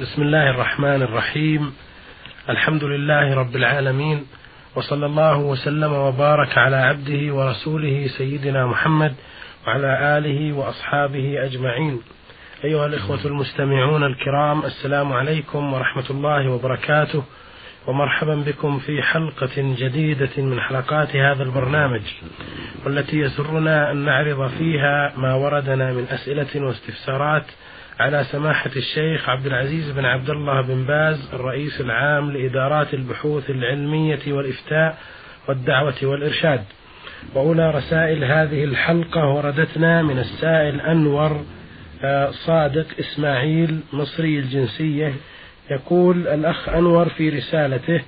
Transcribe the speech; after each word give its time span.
بسم 0.00 0.22
الله 0.22 0.50
الرحمن 0.50 1.02
الرحيم 1.02 1.72
الحمد 2.48 2.84
لله 2.84 3.34
رب 3.34 3.56
العالمين 3.56 4.26
وصلى 4.76 5.06
الله 5.06 5.38
وسلم 5.38 5.92
وبارك 5.92 6.58
على 6.58 6.76
عبده 6.76 7.34
ورسوله 7.34 8.06
سيدنا 8.06 8.66
محمد 8.66 9.14
وعلى 9.66 10.18
آله 10.18 10.52
وأصحابه 10.52 11.44
أجمعين. 11.44 12.00
أيها 12.64 12.86
الإخوة 12.86 13.24
المستمعون 13.24 14.04
الكرام 14.04 14.64
السلام 14.64 15.12
عليكم 15.12 15.72
ورحمة 15.72 16.10
الله 16.10 16.50
وبركاته 16.50 17.24
ومرحبا 17.86 18.34
بكم 18.34 18.78
في 18.78 19.02
حلقة 19.02 19.50
جديدة 19.56 20.42
من 20.42 20.60
حلقات 20.60 21.16
هذا 21.16 21.42
البرنامج 21.42 22.02
والتي 22.86 23.18
يسرنا 23.18 23.90
أن 23.90 23.96
نعرض 23.96 24.50
فيها 24.58 25.12
ما 25.16 25.34
وردنا 25.34 25.92
من 25.92 26.06
أسئلة 26.10 26.66
واستفسارات 26.66 27.44
على 27.98 28.24
سماحة 28.24 28.70
الشيخ 28.76 29.28
عبد 29.28 29.46
العزيز 29.46 29.90
بن 29.90 30.04
عبد 30.04 30.30
الله 30.30 30.60
بن 30.60 30.84
باز 30.84 31.34
الرئيس 31.34 31.80
العام 31.80 32.30
لإدارات 32.30 32.94
البحوث 32.94 33.50
العلمية 33.50 34.20
والإفتاء 34.26 34.98
والدعوة 35.48 35.94
والإرشاد. 36.02 36.64
وأولى 37.34 37.70
رسائل 37.70 38.24
هذه 38.24 38.64
الحلقة 38.64 39.26
وردتنا 39.26 40.02
من 40.02 40.18
السائل 40.18 40.80
أنور 40.80 41.44
آه، 42.04 42.30
صادق 42.30 42.86
إسماعيل 43.00 43.80
مصري 43.92 44.38
الجنسية 44.38 45.14
يقول 45.70 46.28
الأخ 46.28 46.68
أنور 46.68 47.08
في 47.08 47.28
رسالته 47.28 48.00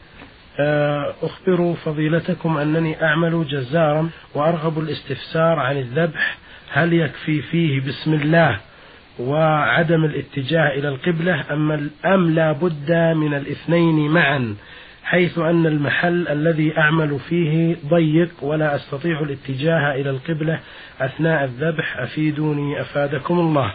آه، 0.61 1.15
أخبر 1.23 1.75
فضيلتكم 1.85 2.57
أنني 2.57 3.05
أعمل 3.05 3.47
جزارا 3.49 4.11
وأرغب 4.35 4.79
الاستفسار 4.79 5.59
عن 5.59 5.77
الذبح 5.77 6.39
هل 6.73 6.93
يكفي 6.93 7.43
فيه 7.43 7.81
بسم 7.81 8.15
الله 8.15 8.61
وعدم 9.21 10.05
الاتجاه 10.05 10.79
إلى 10.79 10.89
القبلة 10.89 11.45
أم, 11.53 11.91
أم 12.05 12.31
لا 12.31 12.53
بد 12.53 12.93
من 13.17 13.35
الاثنين 13.35 14.11
معا 14.11 14.57
حيث 15.05 15.39
أن 15.39 15.67
المحل 15.67 16.29
الذي 16.29 16.79
أعمل 16.79 17.19
فيه 17.29 17.77
ضيق 17.89 18.31
ولا 18.43 18.77
أستطيع 18.77 19.21
الاتجاه 19.21 19.95
إلى 19.95 20.11
القبلة 20.11 20.61
أثناء 21.01 21.45
الذبح 21.45 21.97
أفيدوني 21.99 22.81
أفادكم 22.81 23.39
الله. 23.39 23.75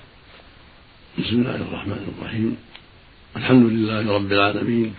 بسم 1.20 1.36
الله 1.36 1.56
الرحمن 1.56 2.14
الرحيم. 2.18 2.58
الحمد 3.38 3.72
لله 3.72 4.16
رب 4.16 4.32
العالمين 4.32 4.94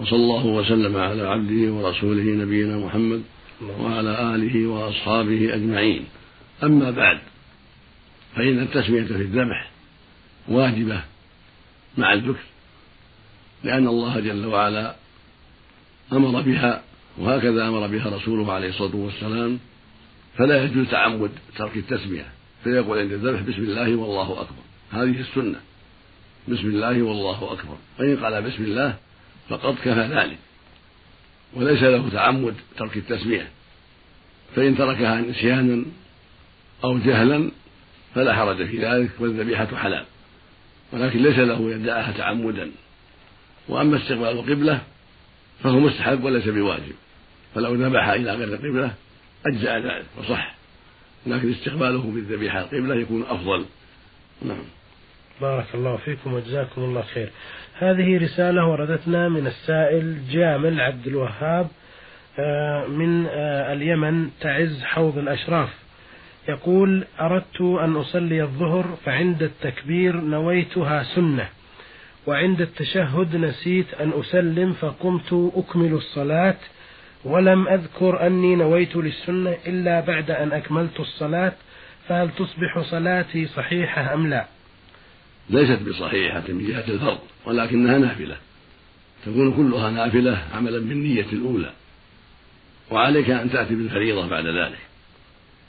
وصلى 0.00 0.16
الله 0.16 0.46
وسلم 0.46 0.96
على 0.96 1.22
عبده 1.22 1.72
ورسوله 1.72 2.22
نبينا 2.22 2.76
محمد 2.76 3.22
وعلى 3.80 4.34
آله 4.34 4.66
وأصحابه 4.66 5.54
أجمعين. 5.54 6.04
أما 6.62 6.90
بعد 6.90 7.18
فإن 8.36 8.58
التسمية 8.58 9.04
في 9.04 9.22
الذبح 9.22 9.70
واجبة 10.48 11.02
مع 11.98 12.12
الذكر 12.12 12.42
لأن 13.64 13.88
الله 13.88 14.20
جل 14.20 14.46
وعلا 14.46 14.94
أمر 16.12 16.40
بها 16.40 16.82
وهكذا 17.18 17.68
أمر 17.68 17.86
بها 17.86 18.16
رسوله 18.16 18.52
عليه 18.52 18.68
الصلاة 18.68 18.96
والسلام 18.96 19.58
فلا 20.36 20.64
يجوز 20.64 20.88
تعمد 20.88 21.30
ترك 21.56 21.76
التسمية 21.76 22.26
فيقول 22.64 22.98
عند 22.98 23.12
الذبح 23.12 23.40
بسم 23.40 23.62
الله 23.62 23.96
والله 23.96 24.40
أكبر 24.40 24.62
هذه 24.92 25.20
السنة 25.20 25.60
بسم 26.48 26.66
الله 26.66 27.02
والله 27.02 27.52
أكبر 27.52 27.76
فإن 27.98 28.16
قال 28.16 28.42
بسم 28.42 28.64
الله 28.64 28.96
فقد 29.48 29.74
كفى 29.74 30.08
ذلك 30.14 30.38
وليس 31.54 31.82
له 31.82 32.08
تعمد 32.08 32.54
ترك 32.76 32.96
التسمية 32.96 33.48
فإن 34.56 34.76
تركها 34.76 35.20
نسيانا 35.20 35.84
أو 36.84 36.98
جهلا 36.98 37.50
فلا 38.14 38.34
حرج 38.34 38.56
في 38.66 38.78
ذلك 38.78 39.10
والذبيحة 39.18 39.76
حلال. 39.76 40.04
ولكن 40.92 41.22
ليس 41.22 41.38
له 41.38 41.70
يدعها 41.70 42.12
تعمدا. 42.12 42.70
وأما 43.68 43.96
استقبال 43.96 44.28
القبلة 44.28 44.80
فهو 45.62 45.80
مستحب 45.80 46.24
وليس 46.24 46.48
بواجب. 46.48 46.94
فلو 47.54 47.74
ذبح 47.74 48.08
إلى 48.08 48.34
غير 48.34 48.48
القبلة 48.48 48.94
أجزأ 49.46 49.78
ذلك 49.78 50.04
وصح. 50.18 50.54
لكن 51.26 51.50
استقباله 51.50 52.02
بالذبيحة 52.02 52.60
القبلة 52.60 52.94
يكون 52.94 53.22
أفضل. 53.22 53.64
نعم. 54.42 54.64
بارك 55.40 55.66
الله 55.74 55.96
فيكم 55.96 56.32
وجزاكم 56.32 56.82
الله 56.82 57.02
خير. 57.02 57.30
هذه 57.78 58.18
رسالة 58.24 58.66
وردتنا 58.66 59.28
من 59.28 59.46
السائل 59.46 60.28
جامل 60.30 60.80
عبد 60.80 61.06
الوهاب 61.06 61.68
آه، 62.38 62.86
من 62.86 63.26
آه، 63.26 63.72
اليمن 63.72 64.30
تعز 64.40 64.82
حوض 64.82 65.18
الأشراف. 65.18 65.83
يقول 66.48 67.04
أردت 67.20 67.60
أن 67.60 67.96
أصلي 67.96 68.42
الظهر 68.42 68.98
فعند 69.04 69.42
التكبير 69.42 70.16
نويتها 70.20 71.02
سنة. 71.02 71.48
وعند 72.26 72.60
التشهد 72.60 73.36
نسيت 73.36 73.94
أن 73.94 74.12
أسلم 74.20 74.72
فقمت 74.72 75.50
أكمل 75.56 75.92
الصلاة. 75.92 76.56
ولم 77.24 77.68
أذكر 77.68 78.26
أني 78.26 78.56
نويت 78.56 78.96
للسنة 78.96 79.56
إلا 79.66 80.00
بعد 80.00 80.30
أن 80.30 80.52
أكملت 80.52 81.00
الصلاة. 81.00 81.52
فهل 82.08 82.30
تصبح 82.38 82.80
صلاتي 82.90 83.46
صحيحة 83.46 84.14
أم 84.14 84.26
لا؟ 84.26 84.46
ليست 85.50 85.82
بصحيحة 85.82 86.42
من 86.48 86.66
جهة 86.68 86.84
الفرض 86.88 87.18
ولكنها 87.46 87.98
نافلة. 87.98 88.36
تكون 89.26 89.52
كلها 89.52 89.90
نافلة 89.90 90.42
عملا 90.54 90.78
بالنية 90.78 91.26
الأولى. 91.32 91.70
وعليك 92.90 93.30
أن 93.30 93.50
تأتي 93.50 93.74
بالفريضة 93.74 94.28
بعد 94.28 94.46
ذلك. 94.46 94.78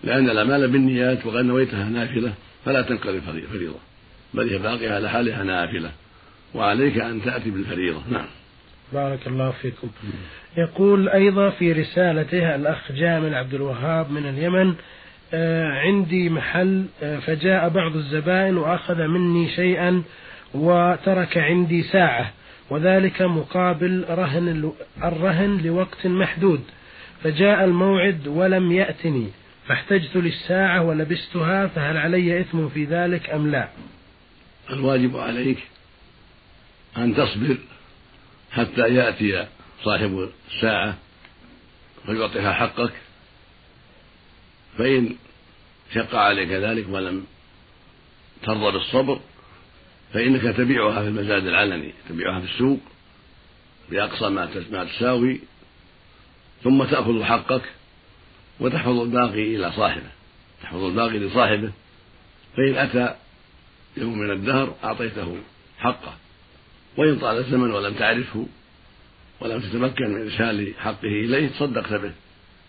لأن 0.05 0.29
الأعمال 0.29 0.67
بالنيات 0.67 1.25
وقد 1.25 1.45
نويتها 1.45 1.89
نافلة 1.89 2.33
فلا 2.66 2.81
تنقلب 2.81 3.23
فريضة. 3.51 3.79
بل 4.33 4.49
هي 4.49 4.57
باقية 4.57 4.91
على 4.91 5.09
حالها 5.09 5.43
نافلة. 5.43 5.91
وعليك 6.53 6.97
أن 6.97 7.21
تأتي 7.21 7.49
بالفريضة. 7.49 8.01
نعم. 8.11 8.25
بارك 8.93 9.27
الله 9.27 9.51
فيكم. 9.51 9.89
يقول 10.57 11.09
أيضا 11.09 11.49
في 11.49 11.71
رسالته 11.71 12.55
الأخ 12.55 12.91
جامل 12.91 13.35
عبد 13.35 13.53
الوهاب 13.53 14.11
من 14.11 14.25
اليمن 14.25 14.75
آه 15.33 15.71
عندي 15.71 16.29
محل 16.29 16.85
آه 17.03 17.19
فجاء 17.19 17.69
بعض 17.69 17.95
الزبائن 17.95 18.57
وأخذ 18.57 19.07
مني 19.07 19.49
شيئا 19.55 20.03
وترك 20.53 21.37
عندي 21.37 21.83
ساعة 21.83 22.31
وذلك 22.69 23.22
مقابل 23.22 24.05
رهن 24.09 24.72
الرهن 25.03 25.61
لوقت 25.63 26.07
محدود 26.07 26.61
فجاء 27.23 27.63
الموعد 27.63 28.27
ولم 28.27 28.72
يأتني. 28.72 29.27
فاحتجت 29.68 30.16
للساعة 30.16 30.81
ولبستها 30.81 31.68
فهل 31.68 31.98
علي 31.98 32.42
إثم 32.42 32.70
في 32.70 32.86
ذلك 32.86 33.30
أم 33.30 33.52
لا؟ 33.52 33.70
الواجب 34.70 35.18
عليك 35.18 35.59
أن 36.98 37.16
تصبر 37.16 37.58
حتى 38.52 38.81
يأتي 38.96 39.48
صاحب 39.84 40.30
الساعة 40.52 40.98
ويعطيها 42.08 42.53
حقك. 42.53 42.94
فإن 44.78 45.16
شق 45.94 46.16
عليك 46.16 46.50
ذلك 46.50 46.86
ولم 46.90 47.26
ترضى 48.44 48.72
بالصبر 48.72 49.20
فإنك 50.14 50.42
تبيعها 50.58 51.02
في 51.02 51.08
المزاد 51.08 51.47
العلني 51.47 51.94
تبيعها 52.09 52.40
في 52.40 52.46
السوق 52.53 52.80
بأقصى 53.90 54.30
ما 54.72 54.86
تساوي 54.86 55.40
ثم 56.64 56.84
تأخذ 56.84 57.24
حقك. 57.24 57.62
وتحفظ 58.59 58.99
الباقي 58.99 59.55
إلى 59.55 59.71
صاحبه. 59.71 60.09
تحفظ 60.61 60.83
الباقي 60.83 61.19
لصاحبه. 61.19 61.71
فإن 62.57 62.75
أتى 62.75 63.16
يوم 63.97 64.17
من 64.17 64.31
الدهر 64.31 64.75
أعطيته 64.83 65.38
حقه. 65.79 66.13
وإن 66.97 67.19
طال 67.19 67.38
الزمن 67.38 67.71
ولم 67.71 67.93
تعرفه 67.93 68.45
ولم 69.41 69.59
تتمكن 69.59 70.09
من 70.09 70.21
إرسال 70.21 70.73
حقه 70.79 71.07
إليه 71.07 71.47
تصدقت 71.47 71.93
به 71.93 72.11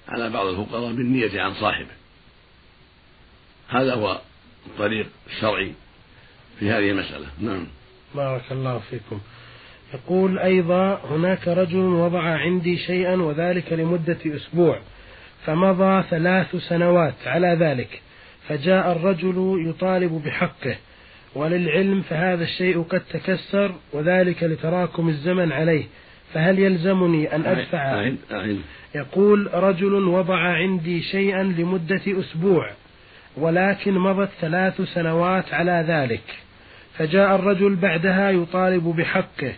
على 0.09 0.31
بعض 0.31 0.47
الفقراء 0.47 0.93
بالنية 0.93 1.41
عن 1.41 1.55
صاحبه. 1.55 1.91
هذا 3.69 3.95
هو 3.95 4.21
الطريق 4.67 5.07
الشرعي 5.27 5.73
في 6.59 6.71
هذه 6.71 6.91
المسألة. 6.91 7.27
نعم. 7.41 7.67
بارك 8.15 8.53
الله 8.53 8.79
فيكم. 8.91 9.21
يقول 9.95 10.39
أيضا 10.39 10.95
هناك 10.95 11.49
رجل 11.49 11.79
وضع 11.79 12.23
عندي 12.23 12.79
شيئا 12.79 13.15
وذلك 13.15 13.73
لمدة 13.73 14.19
أسبوع. 14.27 14.81
فمضى 15.47 16.03
ثلاث 16.11 16.57
سنوات 16.57 17.15
على 17.27 17.57
ذلك 17.61 18.03
فجاء 18.49 18.93
الرجل 18.93 19.65
يطالب 19.69 20.23
بحقه 20.27 20.77
وللعلم 21.35 22.03
فهذا 22.03 22.45
الشيء 22.45 22.83
قد 22.83 23.01
تكسر 23.01 23.75
وذلك 23.93 24.43
لتراكم 24.43 25.09
الزمن 25.09 25.53
عليه 25.53 25.85
فهل 26.35 26.59
يلزمني 26.59 27.35
أن 27.35 27.45
أدفع؟ 27.47 27.95
يقول 28.95 29.51
رجل 29.55 29.93
وضع 29.93 30.39
عندي 30.39 31.03
شيئا 31.03 31.43
لمدة 31.43 32.03
أسبوع 32.07 32.71
ولكن 33.37 33.95
مضت 33.95 34.29
ثلاث 34.41 34.81
سنوات 34.81 35.55
على 35.55 35.85
ذلك 35.89 36.35
فجاء 36.99 37.35
الرجل 37.35 37.75
بعدها 37.77 38.31
يطالب 38.31 38.85
بحقه 38.85 39.53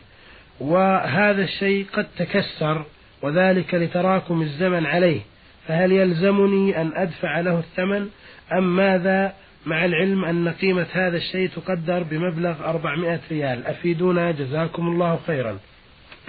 وهذا 0.60 1.42
الشيء 1.42 1.86
قد 1.92 2.06
تكسر 2.18 2.84
وذلك 3.22 3.74
لتراكم 3.74 4.42
الزمن 4.42 4.86
عليه. 4.86 5.20
فهل 5.68 5.92
يلزمني 5.92 6.80
أن 6.80 6.92
أدفع 6.94 7.40
له 7.40 7.58
الثمن 7.58 8.08
أم 8.52 8.76
ماذا 8.76 9.34
مع 9.66 9.84
العلم 9.84 10.24
أن 10.24 10.48
قيمة 10.48 10.86
هذا 10.92 11.16
الشيء 11.16 11.48
تقدر 11.48 12.02
بمبلغ 12.02 12.64
400 12.64 13.20
ريال؟ 13.30 13.66
أفيدونا 13.66 14.30
جزاكم 14.30 14.88
الله 14.88 15.20
خيرا. 15.26 15.58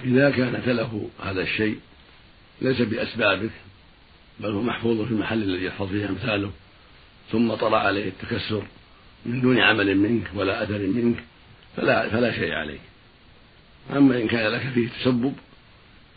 إذا 0.03 0.29
كان 0.29 0.61
تلف 0.65 0.89
هذا 1.23 1.41
الشيء 1.41 1.79
ليس 2.61 2.81
بأسبابك 2.81 3.51
بل 4.39 4.51
هو 4.51 4.61
محفوظ 4.61 5.01
في 5.01 5.11
المحل 5.11 5.43
الذي 5.43 5.65
يحفظ 5.65 5.87
فيه 5.87 6.09
أمثاله 6.09 6.51
ثم 7.31 7.53
طرأ 7.53 7.77
عليه 7.77 8.07
التكسر 8.09 8.63
من 9.25 9.41
دون 9.41 9.59
عمل 9.59 9.97
منك 9.97 10.23
ولا 10.35 10.63
أثر 10.63 10.79
منك 10.79 11.17
فلا 11.77 12.09
فلا 12.09 12.31
شيء 12.31 12.53
عليك. 12.53 12.81
أما 13.95 14.17
إن 14.17 14.27
كان 14.27 14.51
لك 14.51 14.61
فيه 14.73 14.89
تسبب 14.89 15.33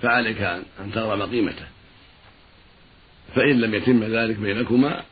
فعليك 0.02 0.40
أن 0.80 0.92
ترى 0.94 1.22
قيمته. 1.22 1.71
فإن 3.34 3.60
لم 3.60 3.74
يتم 3.74 4.04
ذلك 4.04 4.36
بينكما 4.36 5.02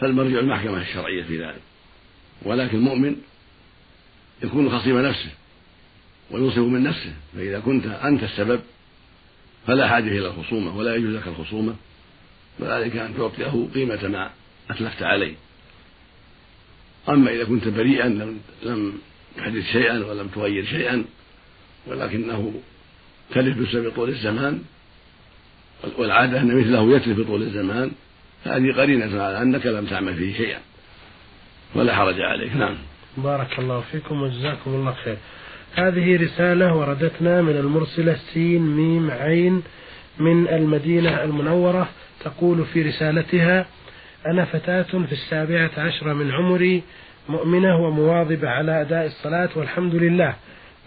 فالمرجع 0.00 0.38
المحكمة 0.38 0.82
الشرعية 0.82 1.22
في 1.22 1.44
ذلك. 1.44 1.60
ولكن 2.42 2.78
المؤمن 2.78 3.16
يكون 4.42 4.78
خصيم 4.78 4.98
نفسه 4.98 5.30
وينصف 6.30 6.58
من 6.58 6.82
نفسه 6.82 7.12
فإذا 7.36 7.60
كنت 7.60 7.86
أنت 7.86 8.22
السبب 8.22 8.60
فلا 9.66 9.88
حاجة 9.88 10.08
إلى 10.08 10.26
الخصومة 10.26 10.76
ولا 10.76 10.94
يجوز 10.96 11.14
لك 11.14 11.26
الخصومة 11.26 11.74
عليك 12.60 12.96
أن 12.96 13.16
تعطيه 13.16 13.68
قيمة 13.74 14.08
ما 14.08 14.30
أتلفت 14.70 15.02
عليه. 15.02 15.34
أما 17.08 17.30
إذا 17.30 17.44
كنت 17.44 17.68
بريئا 17.68 18.08
لم 18.08 18.40
لم 18.62 18.98
تحدث 19.36 19.72
شيئا 19.72 20.04
ولم 20.04 20.28
تغير 20.28 20.64
شيئا 20.66 21.04
ولكنه 21.86 22.60
تلف 23.34 23.58
بسبب 23.58 23.92
طول 23.92 24.08
الزمان 24.08 24.62
والعادة 25.98 26.40
أن 26.40 26.60
مثله 26.60 26.96
يتلف 26.96 27.18
بطول 27.18 27.42
الزمان 27.42 27.90
هذه 28.44 28.72
قرينة 28.72 29.22
على 29.22 29.42
أنك 29.42 29.66
لم 29.66 29.86
تعمل 29.86 30.14
فيه 30.14 30.36
شيئا 30.36 30.58
ولا 31.74 31.94
حرج 31.94 32.20
عليك. 32.20 32.56
نعم. 32.56 32.76
بارك 33.16 33.58
الله 33.58 33.80
فيكم 33.92 34.22
وجزاكم 34.22 34.70
الله 34.74 34.94
خير. 35.04 35.16
هذه 35.74 36.22
رسالة 36.22 36.74
وردتنا 36.74 37.42
من 37.42 37.56
المرسلة 37.56 38.16
سين 38.34 38.62
ميم 38.62 39.10
عين 39.10 39.62
من 40.18 40.48
المدينة 40.48 41.24
المنورة 41.24 41.88
تقول 42.24 42.64
في 42.64 42.82
رسالتها 42.82 43.66
أنا 44.26 44.44
فتاة 44.44 44.82
في 44.82 45.12
السابعة 45.12 45.70
عشرة 45.78 46.12
من 46.12 46.32
عمري 46.32 46.82
مؤمنة 47.28 47.76
ومواظبة 47.76 48.48
على 48.48 48.80
أداء 48.80 49.06
الصلاة 49.06 49.48
والحمد 49.56 49.94
لله 49.94 50.34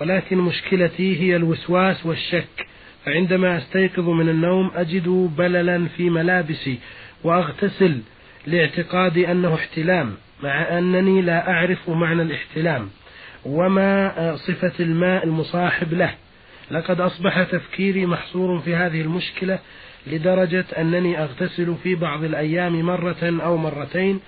ولكن 0.01 0.37
مشكلتي 0.37 1.21
هي 1.21 1.35
الوسواس 1.35 2.05
والشك. 2.05 2.67
فعندما 3.09 3.57
أستيقظ 3.57 4.09
من 4.09 4.29
النوم 4.29 4.71
أجد 4.75 5.07
بللا 5.37 5.87
في 5.97 6.09
ملابسي 6.09 6.79
وأغتسل 7.23 8.01
لاعتقادي 8.47 9.31
أنه 9.31 9.55
احتلام 9.55 10.13
مع 10.43 10.77
أنني 10.77 11.21
لا 11.21 11.51
أعرف 11.51 11.89
معنى 11.89 12.21
الاحتلام 12.21 12.89
وما 13.45 14.35
صفة 14.35 14.71
الماء 14.79 15.23
المصاحب 15.23 15.93
له. 15.93 16.13
لقد 16.71 17.01
أصبح 17.01 17.43
تفكيري 17.43 18.05
محصور 18.05 18.59
في 18.59 18.75
هذه 18.75 19.01
المشكلة 19.01 19.59
لدرجة 20.07 20.65
أنني 20.77 21.23
أغتسل 21.23 21.75
في 21.83 21.95
بعض 21.95 22.23
الأيام 22.23 22.81
مرة 22.81 23.41
أو 23.43 23.57
مرتين 23.57 24.19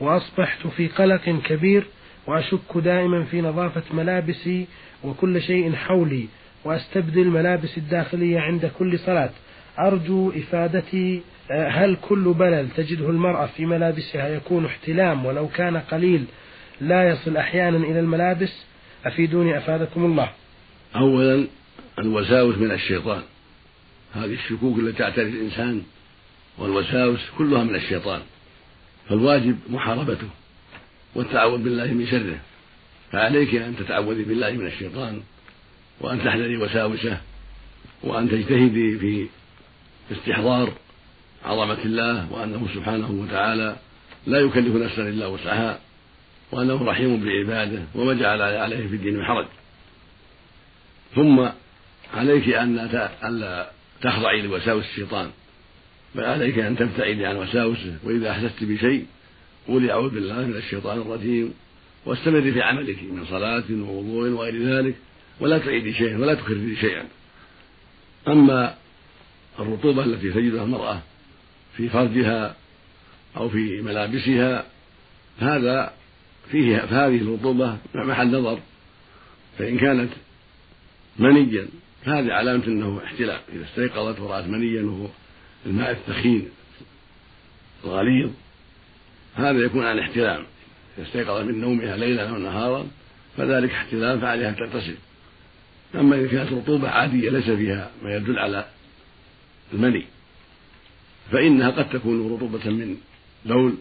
وأصبحت 0.00 0.66
في 0.66 0.88
قلق 0.88 1.40
كبير 1.44 1.86
وأشك 2.26 2.76
دائما 2.76 3.24
في 3.24 3.40
نظافة 3.40 3.82
ملابسي 3.92 4.66
وكل 5.04 5.42
شيء 5.42 5.74
حولي. 5.74 6.28
وأستبدل 6.64 7.26
ملابس 7.26 7.78
الداخلية 7.78 8.40
عند 8.40 8.70
كل 8.78 8.98
صلاة. 8.98 9.30
أرجو 9.78 10.30
إفادتي 10.30 11.22
هل 11.50 11.96
كل 12.02 12.34
بلل 12.34 12.68
تجده 12.76 13.10
المرأة 13.10 13.46
في 13.46 13.66
ملابسها 13.66 14.28
يكون 14.28 14.66
احتلام 14.66 15.26
ولو 15.26 15.48
كان 15.48 15.76
قليل 15.76 16.24
لا 16.80 17.08
يصل 17.08 17.36
أحيانا 17.36 17.76
إلى 17.76 18.00
الملابس؟ 18.00 18.64
أفيدوني 19.04 19.58
أفادكم 19.58 20.04
الله. 20.04 20.30
أولا 20.96 21.46
الوساوس 21.98 22.58
من 22.58 22.70
الشيطان. 22.70 23.22
هذه 24.14 24.32
الشكوك 24.34 24.78
التي 24.78 24.98
تعتري 24.98 25.28
الإنسان 25.28 25.82
والوساوس 26.58 27.20
كلها 27.38 27.64
من 27.64 27.74
الشيطان. 27.74 28.20
فالواجب 29.08 29.58
محاربته 29.70 30.28
والتعوذ 31.14 31.62
بالله 31.62 31.92
من 31.92 32.06
شره. 32.06 32.38
فعليك 33.12 33.54
أن 33.54 33.76
تتعوذي 33.76 34.22
بالله 34.22 34.52
من 34.52 34.66
الشيطان. 34.66 35.22
وأن 36.00 36.24
تحذري 36.24 36.56
وساوسه 36.56 37.20
وأن 38.02 38.30
تجتهدي 38.30 38.98
في 38.98 39.26
استحضار 40.12 40.72
عظمة 41.44 41.78
الله 41.84 42.32
وأنه 42.32 42.68
سبحانه 42.74 43.10
وتعالى 43.10 43.76
لا 44.26 44.38
يكلف 44.38 44.76
نفسا 44.76 45.08
إلا 45.08 45.26
وسعها 45.26 45.78
وأنه 46.52 46.84
رحيم 46.84 47.24
بعباده 47.24 47.82
وما 47.94 48.14
جعل 48.14 48.42
عليه 48.42 48.88
في 48.88 48.94
الدين 48.94 49.16
من 49.16 49.24
حرج. 49.24 49.46
ثم 51.14 51.48
عليك 52.14 52.48
أن 52.48 52.78
ألا 53.24 53.70
تخضعي 54.02 54.42
لوساوس 54.42 54.84
الشيطان 54.84 55.30
بل 56.14 56.24
عليك 56.24 56.58
أن 56.58 56.76
تبتعدي 56.76 57.26
عن 57.26 57.36
وساوسه 57.36 57.96
وإذا 58.04 58.30
أحسست 58.30 58.64
بشيء 58.64 59.06
قولي 59.68 59.92
أعوذ 59.92 60.10
بالله 60.10 60.46
من 60.46 60.56
الشيطان 60.56 60.98
الرجيم 60.98 61.54
واستمري 62.06 62.52
في 62.52 62.62
عملك 62.62 63.02
من 63.02 63.24
صلاة 63.30 63.64
ووضوء 63.70 64.28
وغير 64.28 64.62
ذلك. 64.62 64.94
ولا 65.40 65.58
تعيدي 65.58 65.94
شيئا 65.94 66.18
ولا 66.18 66.34
تكرري 66.34 66.76
شيئا. 66.76 67.08
أما 68.28 68.74
الرطوبة 69.58 70.04
التي 70.04 70.30
تجدها 70.30 70.64
المرأة 70.64 71.02
في 71.76 71.88
فرجها 71.88 72.56
أو 73.36 73.48
في 73.48 73.82
ملابسها 73.82 74.66
هذا 75.38 75.92
فيه 76.50 76.78
فهذه 76.78 77.16
الرطوبة 77.16 77.78
محل 77.94 78.30
نظر. 78.30 78.60
فإن 79.58 79.78
كانت 79.78 80.10
منيا 81.18 81.68
فهذه 82.04 82.32
علامة 82.32 82.66
أنه 82.66 83.00
احتلام 83.04 83.40
إذا 83.52 83.64
استيقظت 83.64 84.20
ورأت 84.20 84.46
منيا 84.46 84.82
وهو 84.82 85.08
الماء 85.66 85.90
الثخين 85.90 86.48
الغليظ 87.84 88.30
هذا 89.34 89.58
يكون 89.58 89.84
عن 89.84 89.98
احتلام. 89.98 90.46
إذا 90.98 91.06
استيقظ 91.06 91.46
من 91.46 91.60
نومها 91.60 91.96
ليلا 91.96 92.30
أو 92.30 92.36
نهارا 92.36 92.86
فذلك 93.36 93.70
احتلام 93.70 94.20
فعليها 94.20 94.48
أن 94.48 94.56
تغتسل. 94.56 94.94
أما 95.94 96.16
إذا 96.16 96.28
كانت 96.28 96.52
رطوبة 96.52 96.88
عادية 96.88 97.30
ليس 97.30 97.50
فيها 97.50 97.90
ما 98.02 98.16
يدل 98.16 98.38
على 98.38 98.66
المني 99.72 100.04
فإنها 101.32 101.70
قد 101.70 101.90
تكون 101.90 102.32
رطوبة 102.32 102.70
من 102.70 102.96
بول 103.44 103.74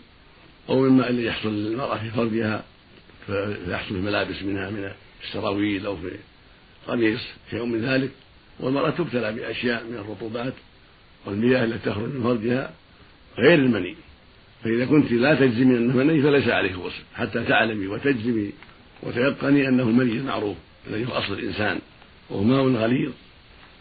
أو 0.70 0.82
مما 0.82 1.10
الذي 1.10 1.26
يحصل 1.26 1.54
للمرأة 1.54 1.98
في 1.98 2.10
فرجها 2.10 2.64
فيحصل 3.28 3.88
في 3.88 4.02
ملابس 4.02 4.44
منها 4.44 4.70
من 4.70 4.92
السراويل 5.24 5.86
أو 5.86 5.98
في 5.98 6.12
قميص 6.88 7.22
شيء 7.52 7.66
من 7.66 7.82
ذلك. 7.82 8.12
والمرأة 8.60 8.90
تبتلى 8.90 9.34
بأشياء 9.34 9.84
من 9.84 9.98
الرطوبات 9.98 10.54
والمياه 11.26 11.64
التي 11.64 11.90
تخرج 11.90 12.14
من 12.14 12.24
فرجها 12.24 12.74
غير 13.38 13.60
المني. 13.60 13.96
فإذا 14.64 14.86
كنت 14.86 15.12
لا 15.12 15.36
تجزمي 15.36 15.78
أنه 15.78 15.96
مني 15.96 16.22
فليس 16.22 16.48
عليك 16.48 16.76
غسل 16.76 17.04
حتى 17.16 17.44
تعلمي 17.44 17.88
وتجزمي 17.88 18.52
وتيقني 19.04 19.68
أنه 19.68 19.86
مني 19.86 20.12
المعروف 20.12 20.58
الذي 20.88 21.06
هو 21.06 21.12
أصل 21.12 21.34
الإنسان. 21.34 21.80
وهو 22.30 22.44
ماء 22.44 22.84
غليظ 22.84 23.12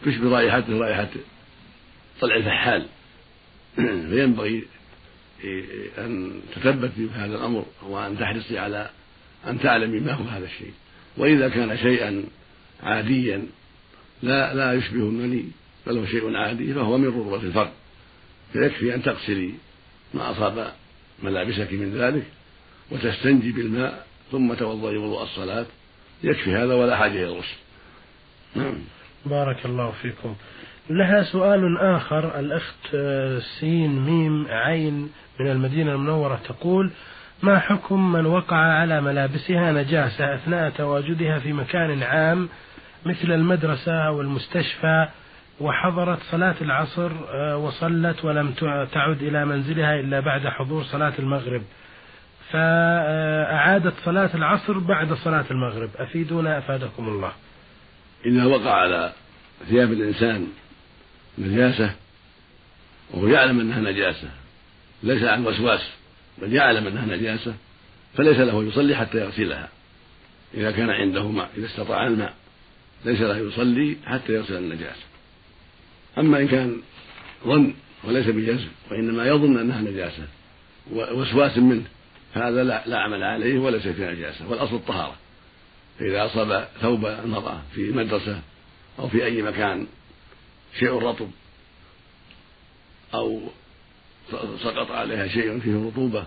تشبه 0.06 0.30
رائحته 0.30 0.78
رائحة 0.78 1.08
طلع 2.20 2.36
الفحال. 2.36 2.86
فينبغي 4.10 4.64
أن 5.98 6.40
تثبتي 6.56 7.08
في 7.08 7.14
هذا 7.14 7.34
الأمر 7.36 7.64
وأن 7.82 8.18
تحرصي 8.18 8.58
على 8.58 8.90
أن 9.46 9.60
تعلمي 9.60 10.00
ما 10.00 10.12
هو 10.12 10.24
هذا 10.24 10.44
الشيء. 10.44 10.72
وإذا 11.16 11.48
كان 11.48 11.78
شيئا 11.78 12.24
عاديا 12.82 13.46
لا 14.22 14.54
لا 14.54 14.72
يشبه 14.72 15.00
المني 15.00 15.44
بل 15.86 15.98
هو 15.98 16.06
شيء 16.06 16.36
عادي 16.36 16.74
فهو 16.74 16.98
من 16.98 17.08
رطوبة 17.08 17.42
الفرد. 17.42 17.72
فيكفي 18.52 18.94
أن 18.94 19.02
تغسلي 19.02 19.54
ما 20.14 20.30
أصاب 20.30 20.72
ملابسك 21.22 21.72
من 21.72 21.98
ذلك 21.98 22.26
وتستنجي 22.90 23.52
بالماء 23.52 24.06
ثم 24.32 24.54
توضئي 24.54 24.96
وضوء 24.96 25.22
الصلاة. 25.22 25.66
يكفي 26.24 26.54
هذا 26.54 26.74
ولا 26.74 26.96
حاجة 26.96 27.12
إلى 27.12 27.24
الغسل. 27.24 27.65
بارك 29.26 29.66
الله 29.66 29.90
فيكم 29.90 30.34
لها 30.90 31.22
سؤال 31.22 31.78
آخر. 31.78 32.38
الأخت 32.38 32.94
آه، 32.94 33.38
سين 33.38 34.04
ميم 34.04 34.46
عين 34.50 35.10
من 35.40 35.50
المدينة 35.50 35.92
المنورة 35.92 36.40
تقول 36.48 36.90
ما 37.42 37.58
حكم 37.58 38.12
من 38.12 38.26
وقع 38.26 38.56
على 38.56 39.00
ملابسها 39.00 39.72
نجاسة 39.72 40.34
أثناء 40.34 40.70
تواجدها 40.70 41.38
في 41.38 41.52
مكان 41.52 42.02
عام 42.02 42.48
مثل 43.06 43.32
المدرسة 43.32 44.10
والمستشفى 44.10 45.08
وحضرت 45.60 46.18
صلاة 46.30 46.54
العصر 46.60 47.10
آه، 47.34 47.56
وصلت 47.56 48.24
ولم 48.24 48.52
تعد 48.92 49.22
إلى 49.22 49.44
منزلها 49.44 50.00
إلا 50.00 50.20
بعد 50.20 50.46
حضور 50.46 50.82
صلاة 50.82 51.12
المغرب؟ 51.18 51.62
فأعادت 52.50 53.94
صلاة 54.04 54.30
العصر 54.34 54.78
بعد 54.78 55.12
صلاة 55.12 55.44
المغرب. 55.50 55.90
أفيدونا 55.96 56.58
أفادكم 56.58 57.08
الله. 57.08 57.32
إذا 58.24 58.44
وقع 58.44 58.70
على 58.70 59.12
ثياب 59.68 59.92
الإنسان 59.92 60.48
نجاسة 61.38 61.94
وهو 63.10 63.28
يعلم 63.28 63.60
أنها 63.60 63.80
نجاسة 63.80 64.28
ليس 65.02 65.22
عن 65.22 65.46
وسواس 65.46 65.80
بل 66.38 66.52
يعلم 66.52 66.86
أنها 66.86 67.16
نجاسة 67.16 67.54
فليس 68.16 68.38
له 68.38 68.64
يصلي 68.64 68.96
حتى 68.96 69.18
يغسلها. 69.18 69.68
إذا 70.54 70.70
كان 70.70 70.90
عنده 70.90 71.28
ماء 71.28 71.50
إذا 71.56 71.66
استطاع 71.66 72.06
الماء 72.06 72.34
ليس 73.04 73.20
له 73.20 73.38
يصلي 73.38 73.96
حتى 74.04 74.32
يغسل 74.32 74.56
النجاسة. 74.56 75.02
أما 76.18 76.38
إن 76.38 76.48
كان 76.48 76.80
ظن 77.44 77.74
وليس 78.04 78.26
بجزم 78.26 78.68
وإنما 78.90 79.26
يظن 79.26 79.58
أنها 79.58 79.80
نجاسة 79.80 80.26
وسواس 80.92 81.58
منه 81.58 81.84
فهذا 82.34 82.64
لا, 82.64 82.82
لا 82.86 82.98
عمل 82.98 83.22
عليه 83.22 83.58
وليس 83.58 83.88
في 83.88 84.06
نجاسة 84.06 84.48
والأصل 84.48 84.74
الطهارة. 84.74 85.16
فإذا 85.98 86.26
أصاب 86.26 86.68
ثوب 86.80 87.06
المرأة 87.06 87.62
في 87.74 87.90
مدرسة 87.90 88.40
أو 88.98 89.08
في 89.08 89.24
أي 89.24 89.42
مكان 89.42 89.86
شيء 90.78 90.92
رطب 90.92 91.30
أو 93.14 93.40
سقط 94.62 94.90
عليها 94.90 95.28
شيء 95.28 95.60
فيه 95.60 95.86
رطوبة 95.86 96.26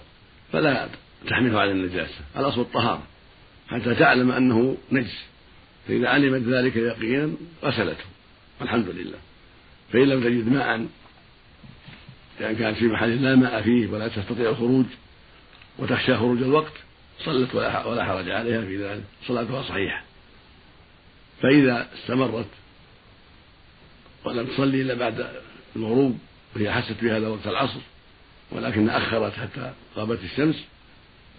فلا 0.51 0.89
تحمله 1.27 1.59
على 1.59 1.71
النجاسة. 1.71 2.19
الأصل 2.37 2.61
الطهارة. 2.61 3.03
حتى 3.67 3.95
تعلم 3.95 4.31
أنه 4.31 4.77
نجس. 4.91 5.23
فإذا 5.87 6.09
علمت 6.09 6.47
ذلك 6.47 6.75
يقينا 6.75 7.33
غسلته. 7.63 8.03
والحمد 8.61 8.89
لله. 8.89 9.17
فإن 9.93 10.03
لم 10.03 10.23
تجد 10.23 10.47
ماء 10.47 10.87
لأن 12.39 12.51
يعني 12.51 12.55
كانت 12.55 12.77
في 12.77 12.87
محل 12.87 13.23
لا 13.23 13.35
ماء 13.35 13.61
فيه 13.61 13.87
ولا 13.87 14.07
تستطيع 14.07 14.49
الخروج 14.49 14.85
وتخشى 15.79 16.17
خروج 16.17 16.41
الوقت 16.41 16.73
صلت 17.25 17.55
ولا 17.55 18.05
حرج 18.05 18.29
عليها 18.29 18.61
في 18.61 18.77
ذلك. 18.77 19.03
صلاتها 19.27 19.63
صحيحة. 19.63 20.03
فإذا 21.41 21.87
استمرت 21.93 22.47
ولم 24.25 24.47
تصلي 24.47 24.81
إلا 24.81 24.93
بعد 24.93 25.29
الغروب 25.75 26.17
وهي 26.55 26.71
حست 26.71 26.93
في 26.93 27.11
هذا 27.11 27.27
وقت 27.27 27.47
العصر 27.47 27.79
ولكن 28.51 28.89
أخرت 28.89 29.33
حتى 29.33 29.73
غابت 29.95 30.23
الشمس 30.23 30.65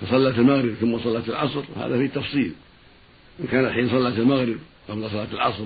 فصلت 0.00 0.38
المغرب 0.38 0.74
ثم 0.74 0.98
صلت 0.98 1.28
العصر 1.28 1.62
هذا 1.76 1.98
فيه 1.98 2.06
تفصيل. 2.06 2.52
إن 3.40 3.46
كان 3.46 3.64
الحين 3.64 3.88
صلت 3.88 4.18
المغرب 4.18 4.58
قبل 4.88 5.10
صلاة 5.10 5.28
العصر 5.32 5.64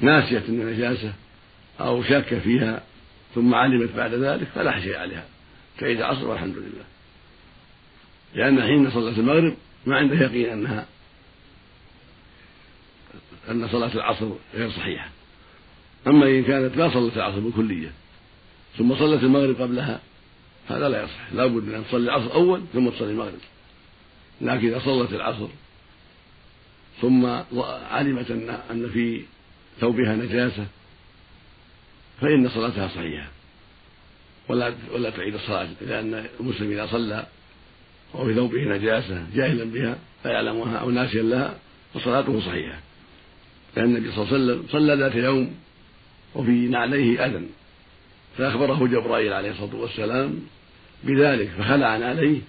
ناسية 0.00 0.42
النجاسة 0.48 1.12
أو 1.80 2.02
شاكة 2.02 2.38
فيها 2.38 2.82
ثم 3.34 3.54
علمت 3.54 3.92
بعد 3.96 4.14
ذلك 4.14 4.46
فلا 4.54 4.80
شيء 4.80 4.96
عليها. 4.96 5.24
تعيد 5.78 5.98
العصر 5.98 6.28
والحمد 6.28 6.56
لله. 6.56 6.84
لأن 8.34 8.62
حين 8.62 8.90
صلت 8.90 9.18
المغرب 9.18 9.56
ما 9.86 9.96
عنده 9.96 10.16
يقين 10.16 10.48
أنها 10.48 10.86
أن 13.50 13.68
صلاة 13.68 13.94
العصر 13.94 14.30
غير 14.54 14.70
صحيحة. 14.70 15.08
أما 16.06 16.26
إن 16.26 16.44
كانت 16.44 16.76
ما 16.76 16.94
صلت 16.94 17.16
العصر 17.16 17.40
بالكلية 17.40 17.92
ثم 18.78 18.94
صلت 18.94 19.22
المغرب 19.22 19.60
قبلها 19.62 20.00
هذا 20.68 20.88
لا 20.88 21.02
يصح. 21.02 21.32
لا 21.32 21.46
بد 21.46 21.74
أن 21.74 21.84
تصلي 21.88 22.04
العصر 22.04 22.34
أول 22.34 22.62
ثم 22.72 22.88
تصلي 22.88 23.10
المغرب. 23.10 23.38
لكن 24.40 24.68
إذا 24.68 24.78
صلت 24.78 25.12
العصر 25.12 25.48
ثم 27.00 27.26
علمت 27.90 28.30
أن 28.30 28.58
أن 28.70 28.90
في 28.90 29.22
ثوبها 29.80 30.16
نجاسة 30.16 30.66
فإن 32.20 32.48
صلاتها 32.48 32.88
صحيحة. 32.88 33.28
ولا 34.48 34.74
ولا 34.92 35.10
تعيد 35.10 35.34
الصلاة 35.34 35.68
لأن 35.80 36.26
المسلم 36.40 36.70
إذا 36.70 36.86
صلى 36.86 37.26
وفي 38.14 38.34
ثوبه 38.34 38.64
نجاسة 38.64 39.26
جاهلا 39.34 39.64
بها 39.64 39.98
لا 40.24 40.30
يعلمها 40.30 40.76
أو 40.76 40.90
ناسيا 40.90 41.22
لها 41.22 41.54
فصلاته 41.94 42.40
صحيحة. 42.40 42.78
لأن 43.76 43.84
النبي 43.84 44.12
صلى 44.12 44.24
الله 44.24 44.34
عليه 44.34 44.44
وسلم 44.44 44.66
صلى 44.68 44.94
ذات 44.94 45.14
يوم 45.14 45.54
وفي 46.34 46.50
نعليه 46.50 47.26
أذى 47.26 47.46
فأخبره 48.38 48.86
جبرائيل 48.86 49.32
عليه 49.32 49.50
الصلاة 49.50 49.74
والسلام 49.74 50.40
بذلك 51.04 51.48
فخلع 51.48 51.86
عليه 51.86 52.40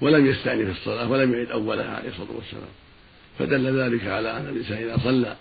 ولم 0.00 0.26
يستأنف 0.26 0.70
الصلاة 0.70 1.10
ولم 1.10 1.34
يعد 1.34 1.46
أولها 1.46 1.96
عليه 1.96 2.08
الصلاة 2.08 2.32
والسلام. 2.36 2.70
فدل 3.38 3.80
ذلك 3.80 4.06
على 4.06 4.36
أن 4.36 4.48
الإنسان 4.48 4.78
إذا 4.78 4.98
صلى 5.04 5.36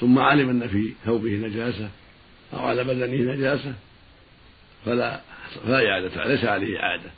ثم 0.00 0.18
علم 0.18 0.50
أن 0.50 0.68
في 0.68 0.92
ثوبه 1.04 1.30
نجاسة 1.30 1.88
أو 2.54 2.58
على 2.58 2.84
بدنه 2.84 3.32
نجاسة 3.32 3.74
فلا 4.84 5.20
فلا 5.64 5.88
إعادة 5.88 6.24
ليس 6.24 6.44
عليه 6.44 6.80
إعادة. 6.80 7.10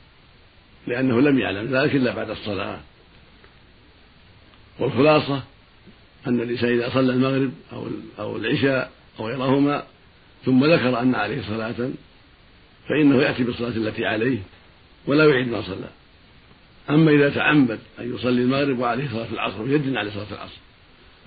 لأنه 0.87 1.21
لم 1.21 1.39
يعلم 1.39 1.77
ذلك 1.77 1.95
إلا 1.95 2.15
بعد 2.15 2.31
الصلاة. 2.31 2.81
والخلاصة 4.79 5.43
أن 6.27 6.41
الإنسان 6.41 6.71
إذا 6.71 6.91
صلى 6.91 7.13
المغرب 7.13 7.53
أو 7.73 7.87
أو 8.19 8.37
العشاء 8.37 8.91
أو 9.21 9.27
غيرهما 9.27 9.85
ثم 10.45 10.65
ذكر 10.65 11.01
أن 11.01 11.15
عليه 11.15 11.43
صلاة 11.43 11.91
فإنه 12.89 13.23
يأتي 13.23 13.45
بالصلاة 13.45 13.69
التي 13.69 14.07
عليه 14.07 14.39
ولا 15.07 15.25
يعيد 15.25 15.49
ما 15.49 15.63
صلى. 15.63 15.89
أما 16.91 17.11
إذا 17.11 17.31
تعمد 17.31 17.79
أن 17.99 18.15
يصلي 18.15 18.43
المغرب 18.43 18.79
وعليه 18.79 19.09
صلاة 19.09 19.33
العصر 19.33 19.63
ويدن 19.63 19.97
عليه 19.97 20.11
صلاة 20.11 20.33
العصر 20.33 20.59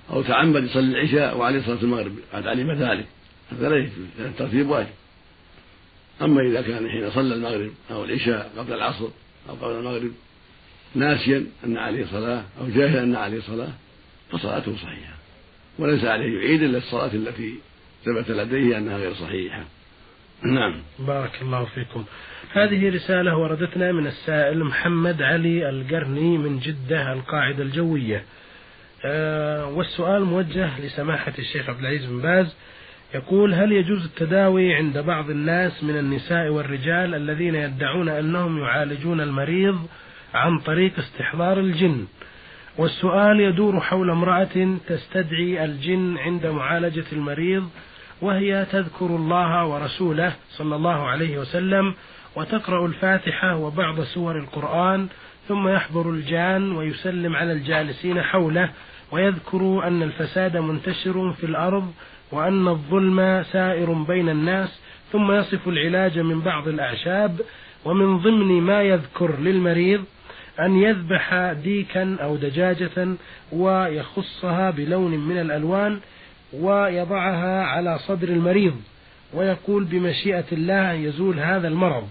أو 0.10 0.22
تعمد 0.22 0.64
يصلي 0.64 1.00
العشاء 1.00 1.38
وعليه 1.38 1.62
صلاة 1.62 1.82
المغرب 1.82 2.16
قد 2.34 2.48
علم 2.48 2.72
ذلك. 2.72 3.06
هذا 3.52 3.70
لا 3.70 3.78
يجوز 3.78 3.92
الترتيب 4.20 4.70
واجب. 4.70 4.88
أما 6.22 6.42
إذا 6.42 6.62
كان 6.62 6.90
حين 6.90 7.12
صلى 7.12 7.34
المغرب 7.34 7.72
أو 7.92 8.04
العشاء 8.04 8.52
قبل 8.58 8.74
العصر 8.74 9.08
أو 9.50 9.56
قبل 9.56 9.80
المغرب 9.80 10.12
ناسيا 10.96 11.46
أن 11.66 11.77
عليه 11.77 12.06
صلاة 12.06 12.44
أو 12.62 12.70
جاهلا 12.70 13.04
أن 13.04 13.16
عليه 13.16 13.42
صلاة 13.42 13.72
فصلاته 14.32 14.75
صحيحة. 14.75 15.13
وليس 15.80 16.06
عليه 16.06 16.39
يعيد 16.39 16.63
إلا 16.63 16.77
الصلاة 16.77 17.13
التي 17.13 17.56
ثبت 18.06 18.32
لديه 18.32 18.77
أنها 18.77 18.98
غير 18.98 19.13
صحيحة. 19.13 19.63
نعم. 20.44 20.82
بارك 21.00 21.42
الله 21.42 21.66
فيكم. 21.66 22.06
هذه 22.51 22.89
رسالة 22.89 23.38
وردتنا 23.38 23.92
من 23.92 24.08
السائل 24.08 24.63
محمد 24.63 25.22
علي 25.22 25.70
القرني 25.70 26.38
من 26.38 26.60
جدة 26.60 27.13
القاعدة 27.13 27.63
الجوية. 27.63 28.24
آه 29.06 29.66
والسؤال 29.66 30.24
موجه 30.24 30.80
لسماحة 30.80 31.34
الشيخ 31.39 31.70
عبد 31.70 31.80
العزيز 31.80 32.06
بن 32.06 32.22
باز. 32.22 32.56
يقول 33.16 33.54
هل 33.54 33.72
يجوز 33.72 34.06
التداوي 34.06 34.76
عند 34.76 34.98
بعض 34.98 35.30
الناس 35.30 35.84
من 35.84 35.98
النساء 35.98 36.50
والرجال 36.50 37.16
الذين 37.16 37.56
يدعون 37.56 38.10
أنهم 38.10 38.60
يعالجون 38.60 39.22
المريض 39.22 39.88
عن 40.34 40.60
طريق 40.60 41.00
استحضار 41.00 41.60
الجن؟ 41.60 42.06
والسؤال 42.78 43.40
يدور 43.40 43.80
حول 43.80 44.10
امرأة 44.10 44.78
تستدعي 44.88 45.66
الجن 45.66 46.18
عند 46.18 46.46
معالجة 46.46 47.06
المريض 47.12 47.70
وهي 48.22 48.66
تذكر 48.72 49.06
الله 49.06 49.66
ورسوله 49.66 50.34
صلى 50.50 50.76
الله 50.76 51.08
عليه 51.08 51.38
وسلم 51.38 51.94
وتقرأ 52.36 52.86
الفاتحة 52.86 53.56
وبعض 53.56 54.02
سور 54.02 54.38
القرآن 54.38 55.08
ثم 55.48 55.68
يحضر 55.68 56.10
الجان 56.10 56.72
ويسلم 56.72 57.36
على 57.36 57.52
الجالسين 57.52 58.22
حوله 58.22 58.70
ويذكر 59.12 59.88
أن 59.88 60.04
الفساد 60.04 60.58
منتشر 60.58 61.32
في 61.32 61.46
الأرض 61.46 61.94
وأن 62.31 62.67
الظلم 62.67 63.43
سائر 63.51 63.93
بين 63.93 64.29
الناس 64.29 64.79
ثم 65.12 65.31
يصف 65.31 65.67
العلاج 65.67 66.19
من 66.19 66.41
بعض 66.41 66.67
الأعشاب 66.67 67.41
ومن 67.86 68.17
ضمن 68.17 68.62
ما 68.62 68.81
يذكر 68.81 69.39
للمريض 69.39 70.03
أن 70.60 70.75
يذبح 70.75 71.51
ديكا 71.51 72.17
أو 72.22 72.36
دجاجة 72.36 73.07
ويخصها 73.51 74.69
بلون 74.69 75.12
من 75.12 75.38
الألوان 75.38 76.00
ويضعها 76.53 77.63
على 77.63 78.00
صدر 78.00 78.27
المريض 78.27 78.75
ويقول 79.34 79.84
بمشيئة 79.84 80.46
الله 80.51 80.91
يزول 80.91 81.39
هذا 81.39 81.67
المرض 81.67 82.07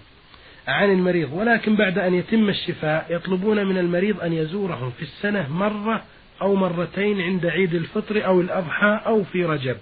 عن 0.68 0.90
المريض. 0.90 1.32
ولكن 1.32 1.76
بعد 1.76 1.99
أن 1.99 2.14
يتم 2.14 2.49
الشفاء 2.49 3.06
يطلبون 3.11 3.66
من 3.66 3.78
المريض 3.78 4.20
أن 4.20 4.32
يزورهم 4.32 4.90
في 4.90 5.02
السنة 5.02 5.52
مرة 5.52 6.02
أو 6.42 6.54
مرتين 6.54 7.20
عند 7.20 7.46
عيد 7.46 7.75
الفطر 7.75 8.26
أو 8.26 8.40
الأضحى 8.40 9.00
أو 9.06 9.25
في 9.25 9.44
رجب. 9.44 9.76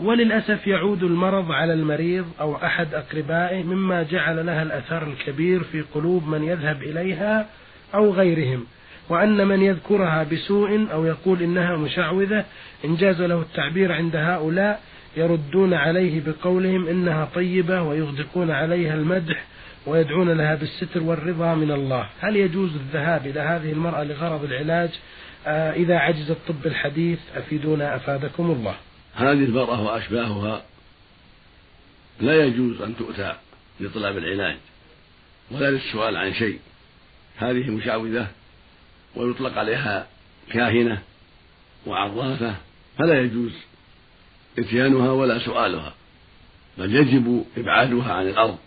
وللأسف 0.00 0.66
يعود 0.66 1.02
المرض 1.02 1.52
على 1.52 1.72
المريض 1.72 2.26
أو 2.40 2.56
أحد 2.56 2.94
أقربائه 2.94 3.62
مما 3.62 4.02
جعل 4.02 4.46
لها 4.46 4.62
الأثر 4.62 5.06
الكبير 5.06 5.62
في 5.62 5.80
قلوب 5.80 6.28
من 6.28 6.44
يذهب 6.44 6.82
إليها 6.82 7.46
أو 7.94 8.10
غيرهم. 8.10 8.66
وأن 9.08 9.46
من 9.46 9.62
يذكرها 9.62 10.22
بسوء 10.32 10.86
أو 10.92 11.04
يقول 11.04 11.42
إنها 11.42 11.76
مشعوذة 11.76 12.44
إن 12.84 12.96
جاز 12.96 13.22
له 13.22 13.40
التعبير 13.40 13.92
عند 13.92 14.16
هؤلاء 14.16 14.80
يردون 15.16 15.74
عليه 15.74 16.22
بقولهم 16.26 16.88
إنها 16.88 17.28
طيبة 17.34 17.82
ويغدقون 17.82 18.50
عليها 18.50 18.94
المدح 18.94 19.44
ويدعون 19.86 20.30
لها 20.30 20.54
بالستر 20.54 21.02
والرضا 21.02 21.54
من 21.54 21.70
الله. 21.70 22.06
هل 22.20 22.36
يجوز 22.36 22.74
الذهاب 22.74 23.26
إلى 23.26 23.40
هذه 23.40 23.72
المرأة 23.72 24.04
لغرض 24.04 24.44
العلاج؟ 24.44 24.90
آه 25.46 25.72
إذا 25.72 25.98
عجز 25.98 26.30
الطب 26.30 26.66
الحديث 26.66 27.18
أفيدونا 27.36 27.96
أفادكم 27.96 28.50
الله. 28.50 28.74
هذه 29.14 29.44
المرأة 29.44 29.82
وأشباهها 29.82 30.64
لا 32.20 32.44
يجوز 32.44 32.82
أن 32.82 32.96
تؤتى 32.96 33.36
لطلب 33.80 34.18
العلاج 34.18 34.56
ولا 35.50 35.70
للسؤال 35.70 36.16
عن 36.16 36.34
شيء. 36.34 36.58
هذه 37.36 37.70
مشعوذة 37.70 38.26
ويطلق 39.16 39.58
عليها 39.58 40.06
كاهنة 40.52 41.02
وعرافة 41.86 42.54
فلا 42.98 43.20
يجوز 43.20 43.52
إتيانها 44.58 45.10
ولا 45.10 45.38
سؤالها 45.38 45.94
بل 46.78 46.96
يجب 46.96 47.44
إبعادها 47.56 48.12
عن 48.12 48.28
الأرض 48.28 48.58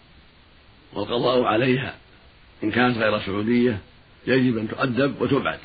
والقضاء 0.94 1.44
عليها. 1.44 1.96
إن 2.64 2.72
كانت 2.72 2.98
غير 2.98 3.20
سعودية 3.20 3.80
يجب 4.28 4.58
أن 4.58 4.68
تؤدب 4.68 5.22
وتبعد 5.22 5.60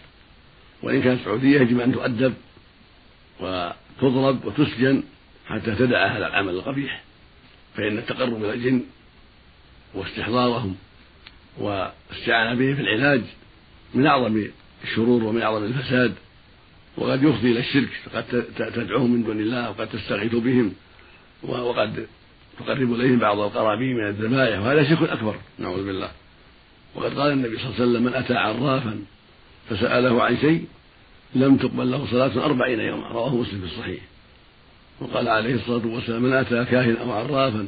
وإن 0.82 1.02
كانت 1.02 1.24
سعودية 1.24 1.60
يجب 1.60 1.80
أن 1.80 1.92
تؤدب 1.92 2.34
وتضرب 3.42 4.44
وتسجن 4.44 5.02
حتى 5.46 5.74
تدع 5.74 6.06
هذا 6.06 6.26
العمل 6.26 6.54
القبيح 6.54 7.02
فإن 7.76 7.98
التقرب 7.98 8.44
إلى 8.44 8.52
الجن 8.52 8.82
واستحضارهم 9.94 10.76
والاستعانة 11.58 12.54
به 12.54 12.74
في 12.74 12.80
العلاج 12.80 13.22
من 13.94 14.06
أعظم 14.06 14.46
الشرور 14.84 15.24
ومن 15.24 15.42
أعظم 15.42 15.64
الفساد 15.64 16.14
وقد 16.96 17.22
يفضي 17.22 17.52
إلى 17.52 17.60
الشرك 17.60 17.90
قد 18.14 18.44
تدعوهم 18.56 19.10
من 19.10 19.24
دون 19.24 19.40
الله 19.40 19.70
وقد 19.70 19.88
تستغيث 19.88 20.34
بهم 20.34 20.72
وقد 21.42 22.06
تقرب 22.58 22.94
إليهم 22.94 23.18
بعض 23.18 23.38
القرابين 23.38 23.96
من 23.96 24.06
الذبائح 24.06 24.60
وهذا 24.60 24.88
شرك 24.88 25.08
أكبر 25.08 25.36
نعوذ 25.58 25.86
بالله. 25.86 26.10
وقد 26.94 27.18
قال 27.18 27.32
النبي 27.32 27.56
صلى 27.58 27.64
الله 27.64 27.74
عليه 27.74 27.84
وسلم 27.84 28.02
من 28.02 28.14
أتى 28.14 28.34
عرافا 28.34 29.04
فسأله 29.70 30.22
عن 30.22 30.36
شيء 30.36 30.66
لم 31.34 31.56
تقبل 31.56 31.90
له 31.90 32.06
صلاة 32.10 32.44
أربعين 32.44 32.80
يوما 32.80 33.08
رواه 33.08 33.36
مسلم 33.36 33.60
في 33.60 33.66
الصحيح. 33.66 34.00
وقال 35.00 35.28
عليه 35.28 35.54
الصلاة 35.54 35.86
والسلام 35.86 36.22
من 36.22 36.32
أتى 36.32 36.64
كاهنا 36.64 37.00
أو 37.00 37.12
عرافا 37.12 37.66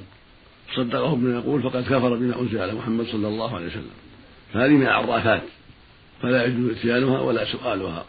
صدقه 0.77 1.17
بما 1.17 1.35
يقول 1.35 1.63
فقد 1.63 1.85
كفر 1.85 2.15
بما 2.15 2.41
أنزل 2.41 2.59
على 2.59 2.75
محمد 2.75 3.07
صلى 3.07 3.29
الله 3.29 3.57
عليه 3.57 3.67
وسلم. 3.67 3.91
فهذه 4.53 4.71
من 4.71 4.83
العرافات 4.83 5.43
فلا 6.23 6.45
يجوز 6.45 6.71
اتيانها 6.71 7.21
ولا 7.21 7.45
سؤالها. 7.45 8.05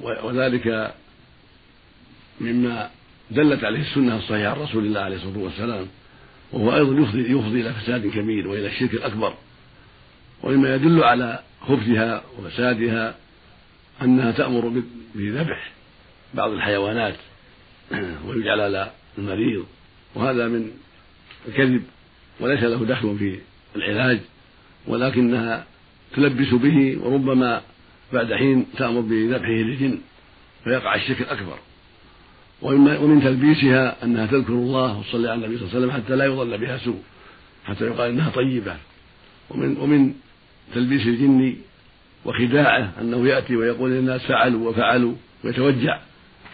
وذلك 0.00 0.94
مما 2.40 2.90
دلت 3.30 3.64
عليه 3.64 3.80
السنة 3.80 4.16
الصحيحة 4.16 4.50
عن 4.50 4.60
رسول 4.60 4.86
الله 4.86 5.00
عليه 5.00 5.16
الصلاة 5.16 5.38
والسلام 5.38 5.86
وهو 6.52 6.74
أيضا 6.76 7.02
يفضي, 7.02 7.32
يفضي 7.32 7.60
إلى 7.60 7.72
فساد 7.72 8.06
كبير 8.06 8.48
وإلى 8.48 8.66
الشرك 8.66 8.94
الأكبر. 8.94 9.34
ومما 10.42 10.74
يدل 10.74 11.04
على 11.04 11.38
خبثها 11.68 12.22
وفسادها 12.38 13.14
أنها 14.02 14.30
تأمر 14.30 14.82
بذبح 15.14 15.72
بعض 16.34 16.50
الحيوانات 16.50 17.14
ويجعل 18.26 18.60
على 18.60 18.92
المريض 19.18 19.66
وهذا 20.14 20.48
من 20.48 20.70
الكذب 21.48 21.82
وليس 22.40 22.62
له 22.62 22.84
دخل 22.84 23.18
في 23.18 23.38
العلاج 23.76 24.20
ولكنها 24.86 25.66
تلبس 26.16 26.54
به 26.54 26.98
وربما 27.02 27.62
بعد 28.12 28.34
حين 28.34 28.66
تأمر 28.76 29.00
بذبحه 29.00 29.50
للجن 29.50 29.98
فيقع 30.64 30.94
الشرك 30.94 31.20
الأكبر. 31.20 31.58
ومن 32.62 33.20
تلبيسها 33.24 34.04
أنها 34.04 34.26
تذكر 34.26 34.52
الله 34.52 34.98
وتصلي 34.98 35.30
على 35.30 35.46
النبي 35.46 35.58
صلى 35.58 35.66
الله 35.66 35.76
عليه 35.76 35.86
وسلم 35.86 36.04
حتى 36.04 36.16
لا 36.16 36.24
يظل 36.24 36.58
بها 36.58 36.78
سوء 36.78 37.02
حتى 37.64 37.84
يقال 37.84 38.10
إنها 38.10 38.30
طيبة. 38.30 38.76
ومن 39.50 39.76
ومن 39.76 40.14
تلبيس 40.74 41.06
الجن 41.06 41.56
وخداعه 42.24 42.92
أنه 43.00 43.28
يأتي 43.28 43.56
ويقول 43.56 43.90
للناس 43.90 44.22
فعلوا 44.22 44.70
وفعلوا 44.70 45.14
ويتوجع 45.44 46.00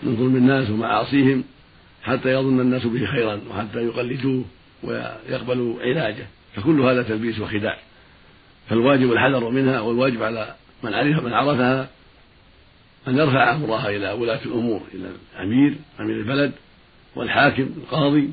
من 0.03 0.17
ظلم 0.17 0.37
الناس 0.37 0.71
ومعاصيهم 0.71 1.45
حتى 2.03 2.33
يظن 2.33 2.61
الناس 2.61 2.87
به 2.87 3.07
خيرا 3.07 3.41
وحتى 3.51 3.79
يقلدوه 3.79 4.45
ويقبلوا 4.83 5.83
علاجه. 5.83 6.27
فكل 6.57 6.81
هذا 6.81 7.03
تلبيس 7.03 7.41
وخداع. 7.41 7.79
فالواجب 8.69 9.13
الحذر 9.13 9.51
منها 9.51 9.81
والواجب 9.81 10.23
على 10.23 10.55
من 10.83 10.95
عرف 10.95 11.25
من 11.25 11.33
عرفها 11.33 11.89
أن 13.09 13.19
يرفع 13.19 13.53
أمرها 13.53 13.89
إلى 13.89 14.13
ولاة 14.13 14.41
الأمور 14.45 14.83
إلى 14.95 15.09
الأمير 15.37 15.75
أمير 16.01 16.17
البلد 16.17 16.53
والحاكم 17.17 17.63
القاضي 17.63 18.31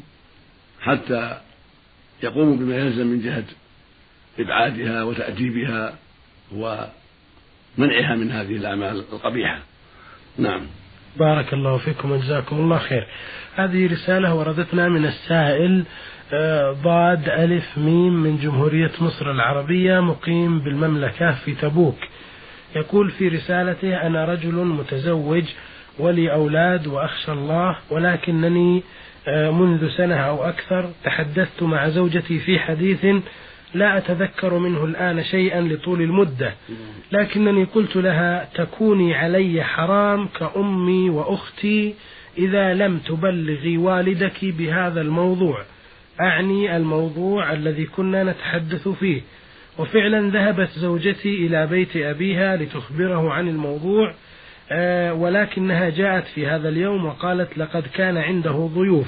حتى 0.82 1.38
يقوموا 2.24 2.56
بما 2.56 2.77
يلزم 2.77 3.08
من 3.08 3.22
جهة 3.22 3.44
إبعادها 4.39 5.03
وتأديبها 5.03 5.98
ومنعها 7.77 8.15
من 8.15 8.31
هذه 8.31 8.55
الأعمال 8.55 9.03
القبيحة. 9.13 9.60
نعم. 10.38 10.62
بارك 11.19 11.53
الله 11.53 11.77
فيكم 11.77 12.12
وجزاكم 12.12 12.55
الله 12.55 12.77
خير. 12.77 13.07
هذه 13.55 13.91
رسالة 13.91 14.36
وردتنا 14.36 14.89
من 14.89 15.05
السائل 15.05 15.84
آه، 16.33 16.72
ضاد 16.72 17.29
ألف 17.29 17.77
ميم 17.77 18.13
من 18.13 18.37
جمهورية 18.37 18.92
مصر 19.01 19.31
العربية 19.31 20.00
مقيم 20.00 20.59
بالمملكة 20.59 21.31
في 21.31 21.55
تبوك. 21.55 21.98
يقول 22.75 23.11
في 23.11 23.27
رسالته 23.27 24.07
أنا 24.07 24.25
رجل 24.25 24.55
متزوج 24.55 25.44
ولي 26.00 26.33
أولاد 26.33 26.87
وأخشى 26.87 27.31
الله 27.31 27.77
ولكنني 27.90 28.83
آه، 29.27 29.51
منذ 29.51 29.90
سنة 29.98 30.16
أو 30.16 30.44
أكثر 30.44 30.90
تحدثت 31.03 31.63
مع 31.63 31.90
زوجتي 31.90 32.40
في 32.40 32.59
حديث 32.59 33.05
لا 33.74 33.98
أتذكر 33.98 34.58
منه 34.58 34.86
الآن 34.86 35.24
شيئا 35.24 35.62
لطول 35.62 36.01
المدة. 36.01 36.53
لكنني 37.12 37.64
قلت 37.64 37.96
لها 37.96 38.50
تكوني 38.56 39.16
علي 39.16 39.64
حرام 39.64 40.27
كأمي 40.27 41.10
وأختي 41.10 41.94
إذا 42.38 42.74
لم 42.74 42.98
تبلغي 42.98 43.77
والدك 43.77 44.46
بهذا 44.46 45.01
الموضوع. 45.01 45.64
أعني 46.22 46.77
الموضوع 46.77 47.53
الذي 47.53 47.86
كنا 47.86 48.24
نتحدث 48.24 48.88
فيه. 48.88 49.22
وفعلا 49.77 50.30
ذهبت 50.30 50.70
زوجتي 50.70 51.48
إلى 51.48 51.68
بيت 51.68 51.96
أبيها 51.98 52.56
لتخبره 52.56 53.34
عن 53.34 53.48
الموضوع 53.48 54.14
آه، 54.72 55.14
ولكنها 55.14 55.90
جاءت 55.90 56.27
في 56.27 56.48
هذا 56.48 56.70
اليوم 56.70 57.06
وقالت 57.06 57.58
لقد 57.58 57.84
كان 57.94 58.18
عنده 58.18 58.70
ضيوف 58.75 59.08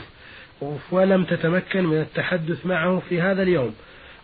ولم 0.91 1.23
تتمكن 1.23 1.85
من 1.85 1.97
التحدث 2.01 2.65
معه 2.65 3.01
في 3.09 3.21
هذا 3.21 3.43
اليوم. 3.43 3.73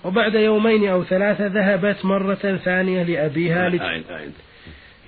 وبعد 0.06 0.36
يومين 0.36 0.88
أو 0.90 1.04
ثلاثة 1.04 1.48
ذهبت 1.48 2.06
مرة 2.06 2.60
ثانية 2.66 3.04
لأبيها 3.04 3.70
لت... 3.70 3.82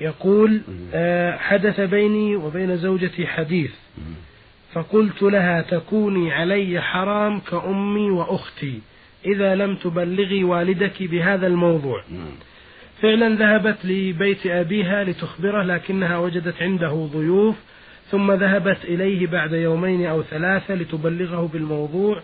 يقول 0.02 0.62
آه، 0.94 1.38
حدث 1.38 1.82
بيني 1.82 2.36
وبين 2.36 2.78
زوجتي 2.78 3.28
حديث. 3.28 3.72
فقلت 4.74 5.22
لها 5.22 5.62
تكوني 5.62 6.32
علي 6.32 6.82
حرام 6.82 7.40
كأمي 7.40 8.10
وأختي 8.12 8.80
إذا 9.26 9.56
لم 9.56 9.76
تبلغي 9.76 10.44
والدك 10.44 11.04
بهذا 11.04 11.48
الموضوع. 11.48 12.04
فعلا 13.02 13.36
ذهبت 13.36 13.86
لبيت 13.86 14.48
أبيها 14.48 15.04
لتخبره 15.04 15.64
لكنها 15.64 16.18
وجدت 16.18 16.62
عنده 16.62 17.10
ضيوف 17.14 17.56
ثم 18.12 18.32
ذهبت 18.32 18.78
إليه 18.86 19.28
بعد 19.28 19.54
يومين 19.54 20.06
أو 20.06 20.24
ثلاثة 20.24 20.76
لتبلغه 20.76 21.50
بالموضوع. 21.54 22.22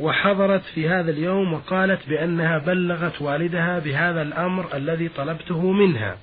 وحضرت 0.00 0.62
في 0.74 0.88
هذا 0.88 1.10
اليوم 1.10 1.52
وقالت 1.52 2.08
بأنها 2.08 2.58
بلغت 2.58 3.22
والدها 3.22 3.78
بهذا 3.78 4.22
الأمر 4.22 4.76
الذي 4.76 5.08
طلبته 5.08 5.72
منها. 5.72 6.16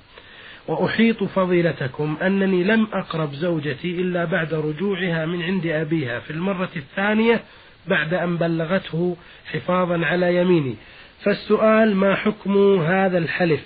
وأحيط 0.67 1.23
فضيلتكم 1.23 2.17
أنني 2.21 2.63
لم 2.63 2.87
أقرب 2.93 3.33
زوجتي 3.33 4.01
إلا 4.01 4.25
بعد 4.25 4.53
رجوعها 4.53 5.25
من 5.25 5.41
عند 5.41 5.65
أبيها 5.65 6.19
في 6.19 6.31
المرة 6.31 6.69
الثانية 6.75 7.41
بعد 7.87 8.13
أن 8.13 8.37
بلغته 8.37 9.17
حفاظا 9.51 10.05
على 10.05 10.35
يميني. 10.35 10.75
فالسؤال 11.23 11.95
ما 11.95 12.15
حكم 12.15 12.79
هذا 12.79 13.17
الحلف؟ 13.17 13.65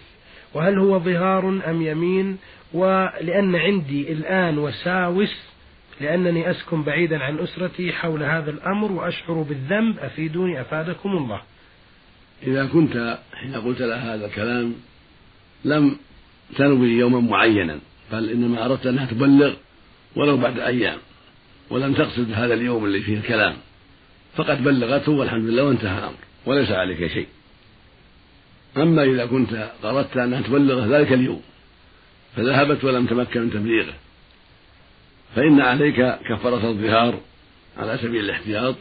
وهل 0.53 0.79
هو 0.79 0.99
ظهار 0.99 1.49
أم 1.67 1.81
يمين؟ 1.81 2.37
ولأن 2.73 3.55
عندي 3.55 4.13
الآن 4.13 4.57
وساوس 4.57 5.48
لأنني 6.01 6.51
أسكن 6.51 6.83
بعيدا 6.83 7.23
عن 7.23 7.39
أسرتي 7.39 7.91
حول 7.93 8.23
هذا 8.23 8.51
الأمر 8.51 8.91
وأشعر 8.91 9.41
بالذنب. 9.41 9.99
أفيدوني 9.99 10.61
أفادكم 10.61 11.17
الله. 11.17 11.41
إذا 12.43 12.65
كنت 12.65 13.19
حين 13.33 13.55
قلت 13.55 13.81
لها 13.81 14.15
هذا 14.15 14.25
الكلام 14.25 14.75
لم 15.65 15.97
تنوي 16.55 16.89
يوما 16.89 17.19
معينا 17.19 17.79
بل 18.11 18.29
إنما 18.29 18.65
أردت 18.65 18.87
أنها 18.87 19.05
تبلغ 19.05 19.53
ولو 20.15 20.37
بعد 20.37 20.59
أيام 20.59 20.97
ولم 21.69 21.93
تقصد 21.93 22.31
هذا 22.31 22.53
اليوم 22.53 22.85
اللي 22.85 23.01
فيه 23.01 23.17
الكلام. 23.17 23.55
فقد 24.35 24.63
بلغته 24.63 25.11
والحمد 25.11 25.43
لله 25.43 25.63
وانتهى 25.63 25.99
الأمر 25.99 26.17
وليس 26.45 26.71
عليك 26.71 27.07
شيء. 27.07 27.27
أما 28.77 29.03
إذا 29.03 29.25
كنت 29.25 29.71
أردت 29.83 30.17
أنها 30.17 30.41
تبلغه 30.41 30.97
ذلك 30.97 31.13
اليوم 31.13 31.41
فذهبت 32.35 32.83
ولم 32.83 33.05
تمكن 33.05 33.41
من 33.41 33.51
تبليغه. 33.51 33.93
فإن 35.35 35.61
عليك 35.61 35.95
كفارة 36.29 36.69
الظهار 36.69 37.19
على 37.77 37.97
سبيل 37.97 38.25
الاحتياط 38.25 38.75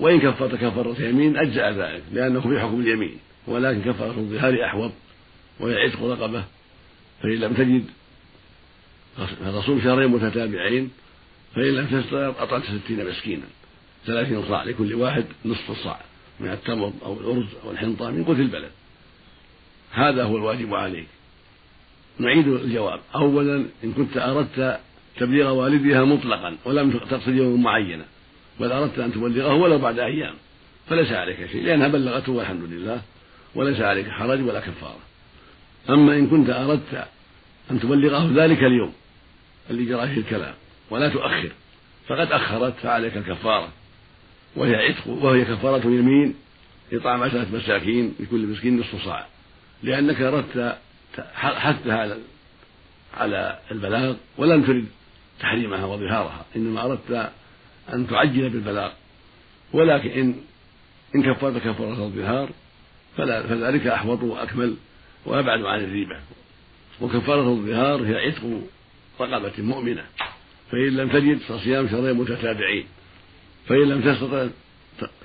وإن 0.00 0.20
كفرت 0.20 0.54
كفارة 0.54 1.02
يمين 1.02 1.36
أجزأ 1.36 1.70
ذلك 1.70 2.02
لأنه 2.12 2.40
في 2.40 2.60
حكم 2.60 2.80
اليمين 2.80 3.18
ولكن 3.46 3.92
كفارة 3.92 4.18
الظهار 4.18 4.64
أحوط 4.64 4.92
وهي 5.60 5.92
رقبة 6.02 6.44
فإن 7.22 7.34
لم 7.34 7.52
تجد 7.54 7.84
فتصوم 9.16 9.80
شهرين 9.80 10.08
متتابعين 10.08 10.90
فإن 11.54 11.74
لم 11.74 11.86
تستطع 11.86 12.42
أطعمت 12.42 12.64
ستين 12.64 13.08
مسكينا 13.08 13.46
ثلاثين 14.06 14.42
صاع 14.48 14.64
لكل 14.64 14.94
واحد 14.94 15.24
نصف 15.44 15.70
الصاع 15.70 16.00
من 16.40 16.48
التمر 16.48 16.92
أو 17.04 17.20
الأرز 17.20 17.46
أو 17.64 17.70
الحنطة 17.70 18.10
من 18.10 18.24
قوت 18.24 18.38
البلد. 18.38 18.70
هذا 19.92 20.24
هو 20.24 20.36
الواجب 20.36 20.74
عليك. 20.74 21.06
نعيد 22.18 22.48
الجواب. 22.48 23.00
أولا 23.14 23.66
إن 23.84 23.92
كنت 23.92 24.16
أردت 24.16 24.80
تبليغ 25.18 25.50
والدها 25.50 26.04
مطلقا 26.04 26.56
ولم 26.64 26.90
تقصد 26.90 27.34
يوم 27.34 27.62
معينا 27.62 28.04
بل 28.60 28.72
أردت 28.72 28.98
أن 28.98 29.12
تبلغه 29.12 29.54
ولو 29.54 29.78
بعد 29.78 29.98
أيام 29.98 30.34
فليس 30.88 31.12
عليك 31.12 31.50
شيء 31.52 31.62
لأنها 31.62 31.88
بلغته 31.88 32.32
والحمد 32.32 32.62
لله 32.62 33.02
وليس 33.54 33.80
عليك 33.80 34.08
حرج 34.08 34.40
ولا 34.42 34.60
كفارة. 34.60 35.00
أما 35.90 36.16
إن 36.16 36.26
كنت 36.26 36.50
أردت 36.50 37.08
أن 37.70 37.80
تبلغه 37.80 38.30
ذلك 38.34 38.58
اليوم 38.58 38.92
اللي 39.70 39.84
جرى 39.84 40.08
فيه 40.08 40.20
الكلام 40.20 40.54
ولا 40.90 41.08
تؤخر 41.08 41.50
فقد 42.08 42.32
أخرت 42.32 42.74
فعليك 42.82 43.16
الكفارة. 43.16 43.68
وهي 44.56 44.74
عتق 44.74 45.08
وهي 45.08 45.44
كفارة 45.44 45.86
يمين 45.86 46.34
إطعام 46.92 47.22
عشرة 47.22 47.46
مساكين 47.52 48.14
لكل 48.20 48.46
مسكين 48.46 48.80
نصف 48.80 49.04
صاع. 49.04 49.26
لأنك 49.82 50.20
أردت 50.20 50.76
حثها 51.34 52.16
على 53.16 53.58
البلاغ 53.70 54.14
ولم 54.38 54.62
ترد 54.62 54.86
تحريمها 55.40 55.84
وظهارها. 55.84 56.46
إنما 56.56 56.84
أردت 56.84 57.32
أن 57.92 58.06
تعجل 58.06 58.48
بالبلاغ. 58.50 58.92
ولكن 59.72 60.10
إن 60.10 60.34
إن 61.14 61.22
كفرت 61.22 61.56
كفارة 61.56 62.04
الظهار 62.04 62.50
فذلك 63.16 63.86
أحوط 63.86 64.22
وأكمل 64.22 64.76
وأبعد 65.26 65.62
عن 65.62 65.84
الريبة. 65.84 66.16
وكفارة 67.00 67.48
الظهار 67.48 68.02
هي 68.02 68.26
عتق 68.26 68.62
رقبة 69.20 69.52
مؤمنة. 69.58 70.04
فإن 70.70 70.96
لم 70.96 71.08
تجد 71.08 71.38
فصيام 71.38 71.88
شهرين 71.88 72.16
متتابعين. 72.16 72.84
فإن 73.66 73.88
لم 73.88 74.00
تستطع 74.00 74.46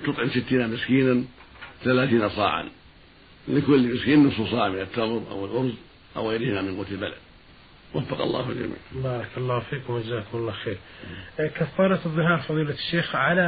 تطعم 0.06 0.30
ستين 0.30 0.68
مسكينا 0.68 1.24
ثلاثين 1.84 2.28
صاعا. 2.28 2.68
لكل 3.48 3.94
مسكين 3.94 4.26
نصف 4.26 4.50
صاع 4.50 4.68
من 4.68 4.80
التمر 4.80 5.22
أو 5.30 5.44
الأرز 5.44 5.72
أو 6.16 6.30
غيرهما 6.30 6.62
من 6.62 6.76
قوت 6.76 6.90
البلد. 6.90 7.14
وفق 7.94 8.20
الله 8.20 8.50
الجميع. 8.50 8.76
بارك 8.92 9.28
الله 9.36 9.60
فيكم 9.60 9.92
وجزاكم 9.92 10.38
الله 10.38 10.52
خير. 10.52 10.76
كفارة 11.38 12.00
الظهار 12.06 12.38
فضيلة 12.38 12.70
الشيخ 12.70 13.16
على 13.16 13.42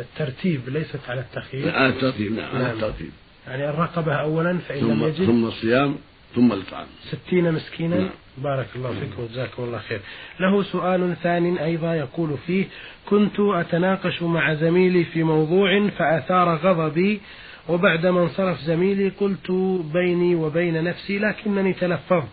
الترتيب 0.00 0.68
ليست 0.68 1.00
على 1.08 1.20
التخيير 1.20 1.76
على 1.76 1.88
الترتيب 1.88 2.32
نعم 2.32 2.56
على 2.56 2.72
الترتيب. 2.72 3.10
يعني 3.48 3.70
الرقبة 3.70 4.14
أولا 4.14 4.58
فإن 4.58 4.88
لم 4.88 5.02
يجد. 5.02 5.26
ثم 5.26 5.44
الصيام 5.44 5.96
ثم 6.34 6.52
الإطعام 6.52 6.86
ستين 7.10 7.52
مسكينا. 7.52 7.98
نعم. 7.98 8.10
بارك 8.38 8.66
الله 8.76 8.92
فيكم 8.92 9.22
وجزاكم 9.22 9.62
الله 9.64 9.78
خير. 9.78 10.00
له 10.40 10.62
سؤال 10.62 11.16
ثان 11.22 11.58
أيضا 11.58 11.94
يقول 11.94 12.38
فيه 12.46 12.64
كنت 13.06 13.40
أتناقش 13.40 14.22
مع 14.22 14.54
زميلي 14.54 15.04
في 15.04 15.22
موضوع 15.22 15.88
فأثار 15.88 16.56
غضبي 16.56 17.20
وبعدما 17.68 18.22
انصرف 18.22 18.60
زميلي 18.60 19.08
قلت 19.08 19.50
بيني 19.92 20.34
وبين 20.34 20.84
نفسي 20.84 21.18
لكنني 21.18 21.72
تلفظت. 21.72 22.28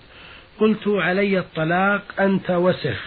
قلت 0.59 0.87
علي 0.87 1.39
الطلاق 1.39 2.01
أنت 2.19 2.51
وسخ. 2.51 2.99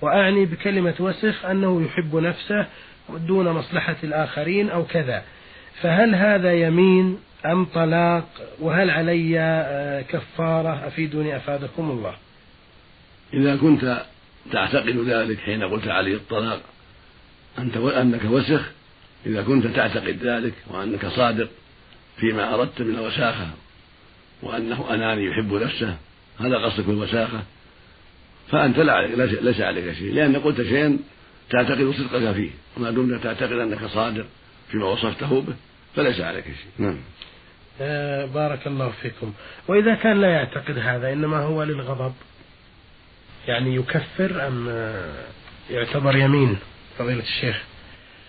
وأعني 0.00 0.44
بكلمة 0.44 0.94
وسخ 1.00 1.44
أنه 1.44 1.84
يحب 1.84 2.16
نفسه 2.16 2.66
دون 3.08 3.48
مصلحة 3.48 3.96
الآخرين 4.04 4.70
أو 4.70 4.84
كذا. 4.84 5.22
فهل 5.82 6.14
هذا 6.14 6.52
يمين 6.52 7.18
أم 7.46 7.64
طلاق؟ 7.64 8.28
وهل 8.60 8.90
علي 8.90 9.40
آه، 9.40 10.02
كفارة؟ 10.02 10.86
أفيدوني 10.86 11.36
أفادكم 11.36 11.90
الله. 11.90 12.14
إذا 13.34 13.56
كنت 13.56 14.02
تعتقد 14.52 14.96
ذلك 14.96 15.38
حين 15.38 15.62
قلت 15.62 15.88
عليه 15.88 16.14
الطلاق 16.14 16.60
أنت 17.58 17.76
أنك 17.76 18.24
وسخ. 18.24 18.70
إذا 19.26 19.42
كنت 19.42 19.66
تعتقد 19.66 20.18
ذلك 20.22 20.54
وأنك 20.70 21.06
صادق 21.06 21.48
فيما 22.16 22.54
أردت 22.54 22.82
من 22.82 22.94
الوساخة 22.94 23.46
وأنه 24.42 24.94
أناني 24.94 25.24
يحب 25.24 25.52
نفسه 25.52 25.96
هذا 26.40 26.56
قصدك 26.58 26.84
بالوساخة 26.84 27.42
فأنت 28.50 28.78
لا 28.78 28.92
عليك 28.92 29.18
ليس 29.42 29.60
عليك 29.60 29.92
شيء 29.92 30.14
لأن 30.14 30.36
قلت 30.36 30.62
شيئا 30.62 30.98
تعتقد 31.50 31.94
صدقك 31.98 32.32
فيه 32.32 32.50
وما 32.76 32.90
دمت 32.90 33.22
تعتقد 33.22 33.52
أنك 33.52 33.86
صادق 33.86 34.26
فيما 34.70 34.86
وصفته 34.86 35.40
به 35.40 35.54
فليس 35.96 36.20
عليك 36.20 36.44
شيء. 36.44 36.86
نعم. 36.86 36.98
آه 37.80 38.24
بارك 38.24 38.66
الله 38.66 38.92
فيكم. 39.02 39.32
وإذا 39.68 39.94
كان 39.94 40.20
لا 40.20 40.28
يعتقد 40.28 40.78
هذا 40.78 41.12
إنما 41.12 41.38
هو 41.38 41.62
للغضب. 41.62 42.14
يعني 43.48 43.76
يكفر 43.76 44.46
أم 44.46 44.68
آه، 44.68 45.24
يعتبر 45.70 46.16
يمين 46.16 46.56
فضيلة 46.98 47.22
الشيخ؟ 47.22 47.62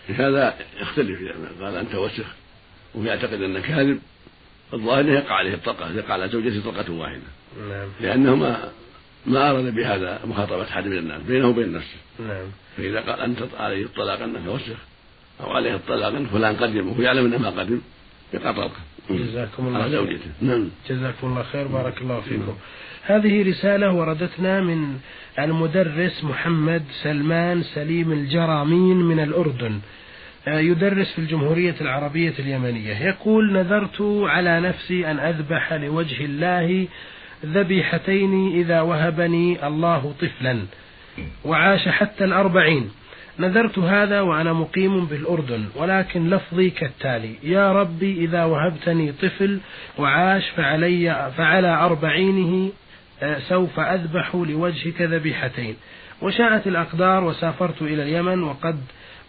هذا 0.09 0.53
يختلف 0.81 1.19
إذا 1.21 1.65
قال 1.65 1.75
أنت 1.75 1.95
وسخ 1.95 2.25
ويعتقد 2.95 3.41
أنه 3.41 3.59
كاذب 3.59 3.99
الظاهر 4.73 5.05
يقع 5.05 5.35
عليه 5.35 5.53
الطلقة 5.53 5.91
يقع 5.91 6.13
على 6.13 6.29
زوجته 6.29 6.71
طلقة 6.71 6.91
واحدة. 6.91 7.21
نعم. 7.69 7.87
لأنه 8.01 8.35
ما 8.35 8.69
ما 9.25 9.51
أراد 9.51 9.75
بهذا 9.75 10.19
مخاطبة 10.25 10.63
أحد 10.63 10.87
من 10.87 10.97
الناس 10.97 11.21
بينه 11.21 11.47
وبين 11.47 11.73
نفسه. 11.73 11.97
نعم. 12.19 12.45
فإذا 12.77 12.99
قال 12.99 13.19
أنت 13.19 13.39
عليه 13.59 13.85
الطلاق 13.85 14.21
أنك 14.21 14.47
وسخ 14.47 14.77
أو 15.41 15.51
عليه 15.51 15.75
الطلاق 15.75 16.15
أن 16.15 16.25
فلان 16.25 16.55
قدم 16.55 16.87
وهو 16.89 17.01
يعلم 17.01 17.25
أنه 17.25 17.37
ما 17.37 17.49
قدم 17.49 17.81
يقع 18.33 18.51
طلقة 18.51 18.79
جزاكم 19.09 19.67
الله 19.67 19.81
خير. 19.81 19.91
زوجته. 19.91 20.31
نعم. 20.41 20.69
جزاكم 20.89 21.27
الله 21.27 21.43
خير 21.43 21.67
بارك 21.67 22.01
الله 22.01 22.21
فيكم. 22.21 22.55
هذه 23.03 23.49
رسالة 23.49 23.91
وردتنا 23.91 24.61
من 24.61 24.99
المدرس 25.39 26.23
محمد 26.23 26.83
سلمان 27.03 27.63
سليم 27.63 28.11
الجرامين 28.11 28.97
من 28.97 29.19
الأردن. 29.19 29.79
آه، 30.47 30.59
يدرس 30.59 31.13
في 31.13 31.19
الجمهورية 31.19 31.75
العربية 31.81 32.33
اليمنية. 32.39 33.05
يقول 33.05 33.53
نذرت 33.53 34.01
على 34.01 34.59
نفسي 34.59 35.11
أن 35.11 35.19
أذبح 35.19 35.73
لوجه 35.73 36.25
الله 36.25 36.87
ذبيحتين 37.45 38.51
إذا 38.51 38.81
وهبني 38.81 39.67
الله 39.67 40.13
طفلا. 40.21 40.59
وعاش 41.45 41.87
حتى 41.87 42.23
الأربعين. 42.23 42.91
نذرت 43.39 43.79
هذا 43.79 44.21
وأنا 44.21 44.53
مقيم 44.53 45.05
بالأردن 45.05 45.65
ولكن 45.75 46.29
لفظي 46.29 46.69
كالتالي. 46.69 47.35
يا 47.43 47.71
ربي 47.71 48.25
إذا 48.25 48.43
وهبتني 48.43 49.11
طفل 49.11 49.59
وعاش 49.97 50.49
فعلي 50.49 51.31
فعلى 51.37 51.75
أربعينه 51.75 52.71
آه، 53.23 53.39
سوف 53.39 53.79
أذبح 53.79 54.35
لوجهك 54.35 55.01
ذبيحتين. 55.01 55.75
وشاءت 56.21 56.67
الأقدار 56.67 57.23
وسافرت 57.23 57.81
إلى 57.81 58.03
اليمن 58.03 58.43
وقد 58.43 58.79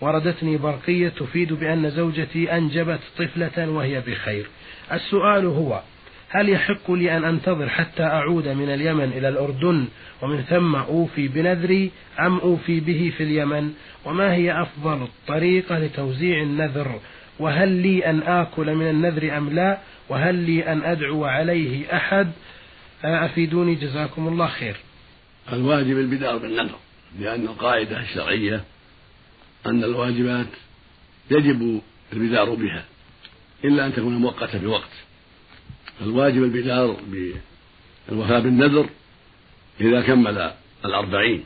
وردتني 0.01 0.57
برقية 0.57 1.09
تفيد 1.09 1.53
بأن 1.53 1.91
زوجتي 1.91 2.57
أنجبت 2.57 3.01
طفلة 3.19 3.71
وهي 3.71 4.01
بخير. 4.01 4.47
السؤال 4.93 5.47
هو 5.47 5.81
هل 6.29 6.49
يحق 6.49 6.91
لي 6.91 7.17
أن 7.17 7.25
أنتظر 7.25 7.69
حتى 7.69 8.03
أعود 8.03 8.49
من 8.49 8.71
اليمن 8.75 9.05
إلى 9.05 9.29
الأردن 9.29 9.87
ومن 10.23 10.43
ثم 10.43 10.77
أوفي 10.77 11.29
بنذري 11.29 11.91
أم 12.21 12.39
أوفي 12.39 12.81
به 12.81 13.13
في 13.17 13.23
اليمن؟ 13.23 13.73
وما 14.05 14.35
هي 14.35 14.63
أفضل 14.63 15.03
الطريقة 15.03 15.79
لتوزيع 15.79 16.43
النذر؟ 16.43 17.01
وهل 17.39 17.69
لي 17.69 18.11
أن 18.11 18.23
آكل 18.23 18.75
من 18.75 18.91
النذر 18.91 19.37
أم 19.39 19.51
لا؟ 19.51 19.79
وهل 20.09 20.35
لي 20.35 20.73
أن 20.73 20.83
أدعو 20.83 21.25
عليه 21.25 21.97
أحد؟ 21.97 22.33
أفيدوني 23.05 23.75
جزاكم 23.75 24.29
الله 24.29 24.47
خير. 24.47 24.77
الواجب 25.53 25.99
البدار 25.99 26.37
بالنذر 26.37 26.77
لأن 27.21 27.43
القاعدة 27.43 28.01
الشرعية 28.01 28.65
أن 29.67 29.85
الواجبات 29.85 30.47
يجب 31.31 31.81
البدار 32.13 32.55
بها 32.55 32.85
إلا 33.65 33.87
أن 33.87 33.93
تكون 33.93 34.17
مؤقتة 34.17 34.59
بوقت. 34.59 35.06
فالواجب 36.01 36.43
البدار 36.43 37.01
بالوفاء 38.09 38.41
بالنذر 38.41 38.89
إذا 39.81 40.01
كمل 40.01 40.53
الأربعين. 40.85 41.45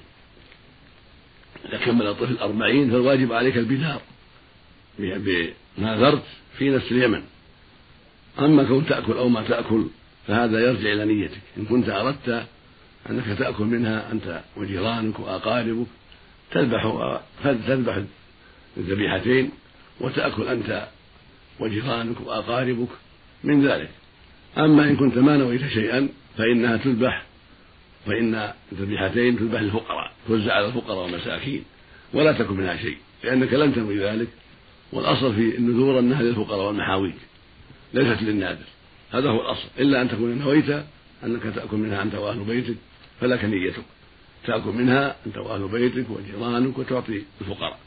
إذا 1.69 1.79
كمل 1.79 2.07
الطفل 2.07 2.33
الأربعين 2.33 2.91
فالواجب 2.91 3.33
عليك 3.33 3.57
البدار 3.57 4.01
بما 4.99 5.53
نذرت 5.79 6.23
في 6.59 6.71
نفس 6.71 6.93
اليمن. 6.93 7.23
أما 8.39 8.65
كون 8.65 8.87
تأكل 8.87 9.13
أو 9.13 9.29
ما 9.29 9.43
تأكل 9.43 9.87
فهذا 10.27 10.61
يرجع 10.61 10.93
إلى 10.93 11.05
نيتك. 11.05 11.41
إن 11.57 11.65
كنت 11.65 11.89
أردت 11.89 12.47
أنك 13.11 13.39
تأكل 13.39 13.65
منها 13.65 14.13
أنت 14.13 14.41
وجيرانك 14.57 15.21
وأقاربك 15.21 15.87
تذبح 16.51 17.21
تذبح 17.45 18.03
الذبيحتين 18.77 19.51
وتأكل 20.01 20.49
أنت 20.49 20.89
وجيرانك 21.61 22.21
وأقاربك 22.21 22.89
من 23.45 23.67
ذلك. 23.67 23.91
أما 24.59 24.85
إن 24.85 24.97
كنت 24.97 25.19
ما 25.19 25.37
نويت 25.37 25.69
شيئا 25.69 26.09
فإنها 26.39 26.77
تذبح 26.77 27.25
فإن 28.07 28.53
الذبيحتين 28.73 29.39
تذبح 29.39 29.61
للفقراء 29.61 30.13
توزع 30.29 30.53
على 30.53 30.67
الفقراء 30.67 31.05
والمساكين 31.05 31.65
ولا 32.15 32.33
تكن 32.33 32.55
منها 32.55 32.77
شيء 32.77 32.97
لأنك 33.25 33.53
لم 33.53 33.73
تنوي 33.73 33.99
ذلك. 33.99 34.29
والأصل 34.93 35.35
في 35.35 35.59
النذور 35.59 35.99
أنها 35.99 36.23
للفقراء 36.23 36.67
والمحاويج 36.67 37.15
ليست 37.95 38.23
للنادر. 38.23 38.65
هذا 39.11 39.29
هو 39.31 39.41
الأصل. 39.41 39.69
إلا 39.79 40.03
أن 40.03 40.09
تكون 40.09 40.39
نويت 40.39 40.85
أنك 41.25 41.43
تأكل 41.43 41.77
منها 41.77 42.03
أنت 42.03 42.15
وأهل 42.15 42.45
بيتك 42.45 42.77
فلك 43.21 43.45
نيتك. 43.45 43.85
تأكل 44.47 44.71
منها 44.71 45.17
أنت 45.27 45.37
وأهل 45.37 45.69
بيتك 45.69 46.07
وجيرانك 46.11 46.79
وتعطي 46.79 47.23
الفقراء. 47.41 47.79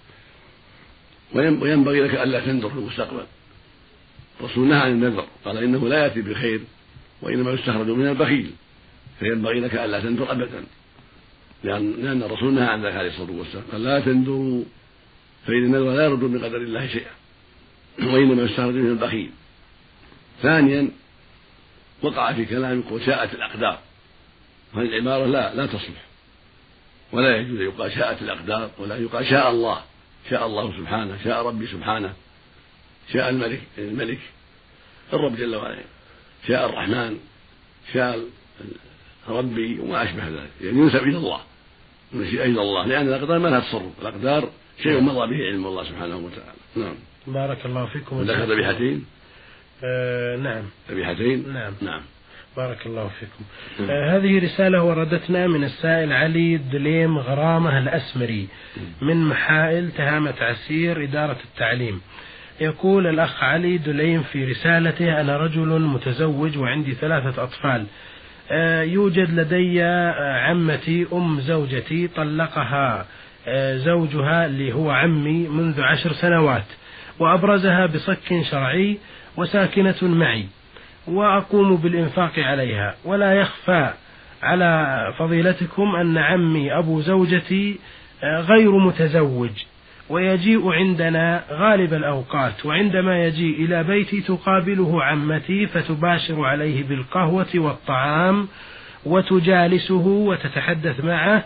وينبغي 1.36 2.02
لك 2.02 2.16
ألا 2.16 2.40
تنذر 2.40 2.70
في 2.70 2.76
المستقبل. 2.76 3.26
الرسول 4.40 4.68
نهى 4.68 4.80
عن 4.80 4.92
النذر. 4.92 5.28
قال 5.46 5.58
إنه 5.58 5.90
لا 5.90 6.04
يأتي 6.04 6.22
بخير 6.22 6.62
وإنما 7.22 7.52
يستخرج 7.52 7.88
من 7.88 8.08
البخيل. 8.08 8.52
فينبغي 9.20 9.60
لك 9.60 9.76
ألا 9.76 10.00
تنذر 10.00 10.32
أبدا. 10.32 10.64
لأن 11.64 11.92
لأن 11.92 12.24
الرسول 12.24 12.54
نهى 12.54 12.66
عن 12.66 12.86
ذلك 12.86 12.96
عليه 12.96 13.10
الصلاة 13.10 13.32
والسلام 13.32 13.64
قال 13.72 13.84
لا 13.84 14.00
تنذروا. 14.00 14.64
فإن 15.48 15.64
النذر 15.64 15.94
لا 15.94 16.06
يرد 16.06 16.24
من 16.24 16.44
قدر 16.44 16.58
الله 16.58 16.88
شيئا. 16.88 17.12
وإنما 18.00 18.44
يستخرج 18.44 18.74
من 18.74 18.90
البخيل. 18.90 19.30
ثانيا 20.42 20.92
وقع 22.02 22.34
في 22.34 22.46
كلام 22.46 22.84
شاءت 23.06 23.34
الأقدار. 23.34 23.80
هذه 24.76 24.82
العبارة 24.82 25.26
لا 25.26 25.56
لا 25.56 25.66
تصلح. 25.66 26.06
ولا 27.12 27.38
يجوز 27.38 27.60
أن 27.60 27.66
يقال 27.66 27.92
شاءت 27.92 28.22
الأقدار 28.22 28.70
ولا 28.78 28.98
يقال 28.98 29.26
شاء 29.26 29.52
الله. 29.52 29.82
شاء 30.30 30.46
الله 30.46 30.78
سبحانه 30.78 31.18
شاء 31.24 31.48
ربي 31.48 31.68
سبحانه. 31.68 32.14
شاء 33.14 33.30
الملك 33.30 33.62
الملك 33.78 34.20
الرب 35.14 35.36
جل 35.36 35.56
وعلا 35.56 35.84
شاء 36.48 36.70
الرحمن 36.70 37.18
شاء 37.94 38.20
ربي 39.30 39.80
وما 39.80 40.04
أشبه 40.04 40.28
ذلك. 40.28 40.52
يعني 40.62 40.80
ينسب 40.80 41.04
إلى 41.04 41.18
الله 41.18 41.42
ينسب 42.14 42.36
إلى 42.36 42.62
الله. 42.62 42.86
لأن 42.86 43.08
الأقدار 43.08 43.40
ما 43.40 43.48
لها 43.48 43.60
تصرف. 43.60 44.02
الأقدار 44.02 44.50
شيء 44.84 45.02
مضى 45.02 45.28
به 45.28 45.44
علم 45.46 45.66
الله 45.66 45.84
سبحانه 45.84 46.18
وتعالى. 46.18 46.60
نعم. 46.76 46.96
بارك 47.28 47.66
الله 47.66 47.86
فيكم. 47.86 48.22
ذكر 48.22 48.44
ذبيحتين 48.44 49.06
آه 49.84 50.36
نعم. 50.36 50.64
ذبيحتين 50.92 51.54
نعم. 51.54 51.74
نعم. 51.82 52.02
بارك 52.58 52.86
الله 52.86 53.12
فيكم. 53.20 53.44
آه 53.92 54.18
هذه 54.18 54.46
رسالة 54.46 54.84
وردتنا 54.84 55.48
من 55.48 55.64
السائل 55.64 56.14
علي 56.14 56.56
الدليم 56.56 57.18
غرامة 57.18 57.78
الأسمري 57.78 58.48
من 59.02 59.26
محائل 59.26 59.92
تهامة 59.92 60.36
عسير 60.42 61.04
إدارة 61.04 61.38
التعليم. 61.46 62.02
يقول 62.62 63.08
الأخ 63.08 63.44
علي 63.44 63.78
دليم 63.78 64.24
في 64.24 64.46
رسالته 64.46 65.22
أنا 65.22 65.38
رجل 65.38 65.82
متزوج 65.82 66.58
وعندي 66.58 66.94
ثلاثة 66.94 67.44
أطفال. 67.44 67.86
آه 68.52 68.82
يوجد 68.82 69.30
لدي 69.40 69.84
آه، 69.84 70.40
عمتي 70.40 71.08
أم 71.14 71.40
زوجتي 71.42 72.08
طلقها 72.08 73.06
آه، 73.48 73.78
زوجها 73.78 74.46
اللي 74.46 74.74
هو 74.74 74.92
عمي 74.92 75.48
منذ 75.48 75.82
عشر 75.82 76.14
سنوات. 76.14 76.66
وأبرزها 77.20 77.86
بصك 77.86 78.42
شرعي 78.52 78.98
وساكنة 79.38 79.96
معي. 80.02 80.46
وأقوم 81.08 81.76
بالإنفاق 81.76 82.40
عليها. 82.40 82.96
ولا 83.06 83.34
يخفى 83.34 83.94
على 84.44 85.14
فضيلتكم 85.18 85.96
أن 85.96 86.18
عمي 86.18 86.78
أبو 86.78 87.02
زوجتي 87.02 87.80
غير 88.24 88.72
متزوج. 88.78 89.52
ويجيء 90.10 90.72
عندنا 90.72 91.44
غالب 91.52 91.94
الأوقات 91.94 92.66
وعندما 92.66 93.26
يجيء 93.26 93.66
إلى 93.66 93.84
بيتي 93.84 94.22
تقابله 94.22 95.04
عمتي 95.04 95.68
فتباشر 95.68 96.46
عليه 96.46 96.84
بالقهوة 96.84 97.48
والطعام 97.56 98.48
وتجالسه 99.06 100.08
وتتحدث 100.08 101.04
معه 101.06 101.44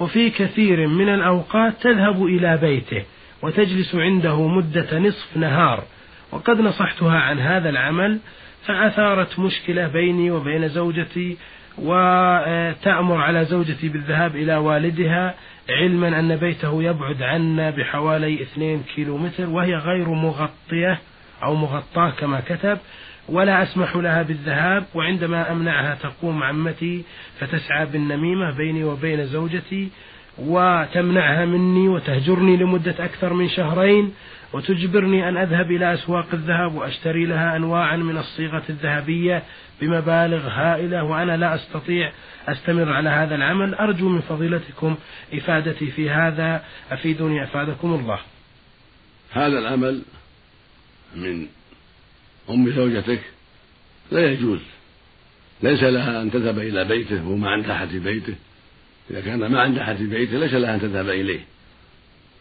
وفي 0.00 0.30
كثير 0.30 0.86
من 0.86 1.08
الأوقات 1.08 1.74
تذهب 1.82 2.24
إلى 2.24 2.56
بيته 2.56 3.02
وتجلس 3.42 3.94
عنده 3.94 4.48
مدة 4.48 4.98
نصف 4.98 5.36
نهار 5.36 5.84
وقد 6.32 6.60
نصحتها 6.60 7.18
عن 7.18 7.38
هذا 7.38 7.68
العمل 7.68 8.18
فأثارت 8.66 9.38
مشكلة 9.38 9.88
بيني 9.88 10.30
وبين 10.30 10.68
زوجتي 10.68 11.36
وتأمر 11.78 13.16
على 13.16 13.44
زوجتي 13.44 13.88
بالذهاب 13.88 14.36
إلى 14.36 14.56
والدها 14.56 15.34
علما 15.70 16.20
أن 16.20 16.36
بيته 16.36 16.82
يبعد 16.82 17.22
عنا 17.22 17.70
بحوالي 17.70 18.42
اثنين 18.42 18.82
كيلو 18.94 19.16
متر 19.18 19.48
وهي 19.50 19.74
غير 19.74 20.08
مغطية 20.08 20.98
أو 21.42 21.54
مغطاة 21.54 22.10
كما 22.10 22.40
كتب 22.40 22.78
ولا 23.28 23.62
أسمح 23.62 23.96
لها 23.96 24.22
بالذهاب 24.22 24.84
وعندما 24.94 25.52
أمنعها 25.52 25.94
تقوم 25.94 26.42
عمتي 26.42 27.04
فتسعى 27.40 27.86
بالنميمة 27.86 28.56
بيني 28.56 28.84
وبين 28.84 29.24
زوجتي 29.24 29.88
وتمنعها 30.38 31.44
مني 31.44 31.88
وتهجرني 31.88 32.56
لمدة 32.56 32.94
أكثر 32.98 33.32
من 33.32 33.48
شهرين 33.48 34.14
وتجبرني 34.52 35.28
أن 35.28 35.36
أذهب 35.36 35.70
إلى 35.70 35.94
أسواق 35.94 36.26
الذهب 36.32 36.74
وأشتري 36.74 37.26
لها 37.26 37.56
أنواعا 37.56 37.96
من 37.96 38.16
الصيغة 38.16 38.62
الذهبية 38.68 39.42
بمبالغ 39.80 40.48
هائلة 40.48 41.04
وأنا 41.04 41.36
لا 41.36 41.54
أستطيع 41.54 42.12
أستمر 42.52 42.92
على 42.92 43.10
هذا 43.10 43.34
العمل 43.34 43.74
أرجو 43.74 44.08
من 44.08 44.20
فضيلتكم 44.20 44.96
إفادتي 45.34 45.90
في 45.90 46.10
هذا 46.10 46.64
أفيدوني 46.90 47.44
أفادكم 47.44 47.94
الله. 47.94 48.18
هذا 49.32 49.58
العمل 49.58 50.02
من 51.16 51.46
أم 52.50 52.70
زوجتك؟ 52.70 53.20
لا 54.10 54.32
يجوز. 54.32 54.60
ليس 55.62 55.82
لها 55.82 56.22
أن 56.22 56.30
تذهب 56.30 56.58
إلى 56.58 56.84
بيته 56.84 57.28
وما 57.28 57.50
عند 57.50 57.70
أحد 57.70 57.88
في 57.88 57.98
بيته. 57.98 58.34
إذا 59.10 59.20
كان 59.20 59.46
ما 59.46 59.60
عند 59.60 59.78
أحد 59.78 59.96
في 59.96 60.06
بيته 60.06 60.38
ليس 60.38 60.52
لها 60.52 60.74
أن 60.74 60.80
تذهب 60.80 61.08
إليه. 61.08 61.40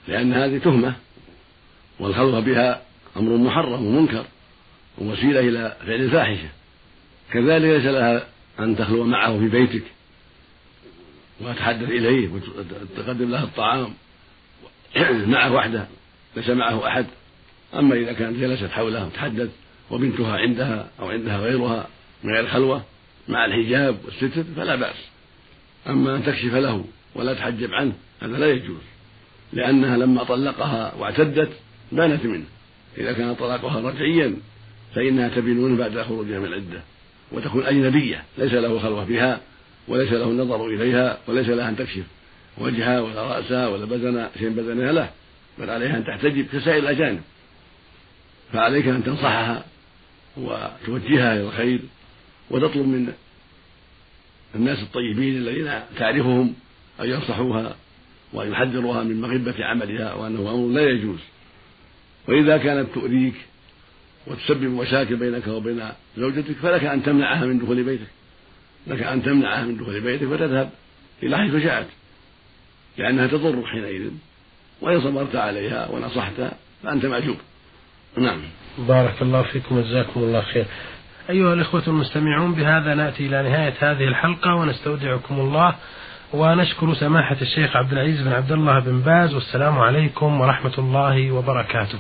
لأن 0.07 0.33
هذه 0.33 0.57
تهمة 0.57 0.95
والخلوة 1.99 2.39
بها 2.39 2.81
أمر 3.17 3.37
محرم 3.37 3.85
ومنكر 3.85 4.25
ووسيلة 4.97 5.39
إلى 5.39 5.75
فعل 5.85 6.01
الفاحشة. 6.01 6.49
كذلك 7.31 7.63
ليس 7.63 7.85
لها 7.85 8.27
أن 8.59 8.75
تخلو 8.75 9.03
معه 9.03 9.39
في 9.39 9.47
بيتك. 9.47 9.83
وتحدث 11.41 11.89
إليه 11.89 12.29
وتقدم 12.29 13.31
له 13.31 13.43
الطعام 13.43 13.93
معه 15.27 15.53
وحده 15.53 15.87
ليس 16.35 16.49
معه 16.49 16.87
أحد. 16.87 17.05
أما 17.73 17.95
إذا 17.95 18.13
كانت 18.13 18.39
جلست 18.39 18.71
حوله 18.71 19.09
تحدث 19.15 19.49
وبنتها 19.91 20.37
عندها 20.37 20.89
أو 20.99 21.09
عندها 21.09 21.37
غيرها 21.37 21.87
من 22.23 22.33
غير 22.33 22.47
خلوة 22.47 22.83
مع 23.27 23.45
الحجاب 23.45 23.97
والستر 24.05 24.43
فلا 24.55 24.75
بأس. 24.75 24.95
أما 25.87 26.15
أن 26.15 26.25
تكشف 26.25 26.53
له 26.53 26.85
ولا 27.15 27.33
تحجب 27.33 27.73
عنه 27.73 27.93
هذا 28.21 28.37
لا 28.37 28.51
يجوز 28.51 28.81
لأنها 29.53 29.97
لما 29.97 30.23
طلقها 30.23 30.95
واعتدت 30.95 31.51
بانت 31.91 32.25
منه. 32.25 32.45
إذا 32.97 33.13
كان 33.13 33.35
طلاقها 33.35 33.89
رجعيا 33.89 34.35
فإنها 34.95 35.27
تبين 35.27 35.77
بعد 35.77 36.01
خروجها 36.01 36.39
من 36.39 36.45
العدة 36.45 36.81
وتكون 37.31 37.63
أجنبية 37.63 38.23
ليس 38.37 38.53
له 38.53 38.79
خلوة 38.79 39.03
بها 39.03 39.41
وليس 39.87 40.11
له 40.11 40.25
النظر 40.25 40.67
إليها 40.67 41.17
وليس 41.27 41.49
لها 41.49 41.69
أن 41.69 41.75
تكشف. 41.75 42.03
وجهها 42.57 43.01
ولا 43.01 43.21
رأسها 43.23 43.67
ولا 43.67 43.85
بدن 43.85 44.27
شيء 44.39 44.49
بدنها 44.49 44.91
له 44.91 45.09
بل 45.59 45.69
عليها 45.69 45.97
أن 45.97 46.05
تحتجب 46.05 46.45
كسائر 46.53 46.77
الأجانب. 46.77 47.21
فعليك 48.53 48.87
أن 48.87 49.03
تنصحها 49.03 49.65
وتوجهها 50.37 51.33
إلى 51.33 51.41
الخير 51.41 51.79
وتطلب 52.49 52.87
من 52.87 53.13
الناس 54.55 54.79
الطيبين 54.79 55.37
الذين 55.37 55.81
تعرفهم 55.97 56.53
أن 56.99 57.09
ينصحوها 57.09 57.75
وأن 58.33 58.51
يحذروها 58.51 59.03
من 59.03 59.21
مغبة 59.21 59.65
عملها 59.65 60.13
وأنه 60.13 60.51
أمر 60.51 60.67
لا 60.67 60.89
يجوز. 60.89 61.19
وإذا 62.27 62.57
كانت 62.57 62.87
تؤذيك 62.93 63.35
وتسبب 64.27 64.63
مشاكل 64.63 65.15
بينك 65.15 65.47
وبين 65.47 65.83
زوجتك 66.17 66.55
فلك 66.61 66.83
أن 66.83 67.03
تمنعها 67.03 67.45
من 67.45 67.59
دخول 67.59 67.83
بيتك. 67.83 68.07
لك 68.87 69.03
أن 69.03 69.23
تمنعها 69.23 69.63
من 69.63 69.77
دخول 69.77 70.01
بيتك 70.01 70.27
فتذهب 70.27 70.69
إلى 71.23 71.37
حيث 71.37 71.63
شاءت 71.63 71.87
لأنها 72.97 73.27
تضرك 73.27 73.65
حينئذ 73.65 74.11
وإن 74.81 75.01
صبرت 75.01 75.35
عليها 75.35 75.89
ونصحتها 75.89 76.51
فأنت 76.83 77.05
مأجور. 77.05 77.37
نعم. 78.17 78.39
بارك 78.77 79.21
الله 79.21 79.41
فيكم 79.41 79.77
وجزاكم 79.77 80.19
الله 80.19 80.41
خير. 80.41 80.65
أيها 81.29 81.53
الإخوة 81.53 81.83
المستمعون 81.87 82.53
بهذا 82.53 82.95
نأتي 82.95 83.25
إلى 83.25 83.43
نهاية 83.43 83.73
هذه 83.79 84.03
الحلقة 84.03 84.55
ونستودعكم 84.55 85.39
الله 85.39 85.75
ونشكر 86.33 86.93
سماحة 86.93 87.37
الشيخ 87.41 87.75
عبد 87.75 87.91
العزيز 87.91 88.21
بن 88.21 88.33
عبد 88.33 88.51
الله 88.51 88.79
بن 88.79 89.01
باز 89.01 89.33
والسلام 89.33 89.79
عليكم 89.79 90.41
ورحمة 90.41 90.73
الله 90.77 91.31
وبركاته. 91.31 91.99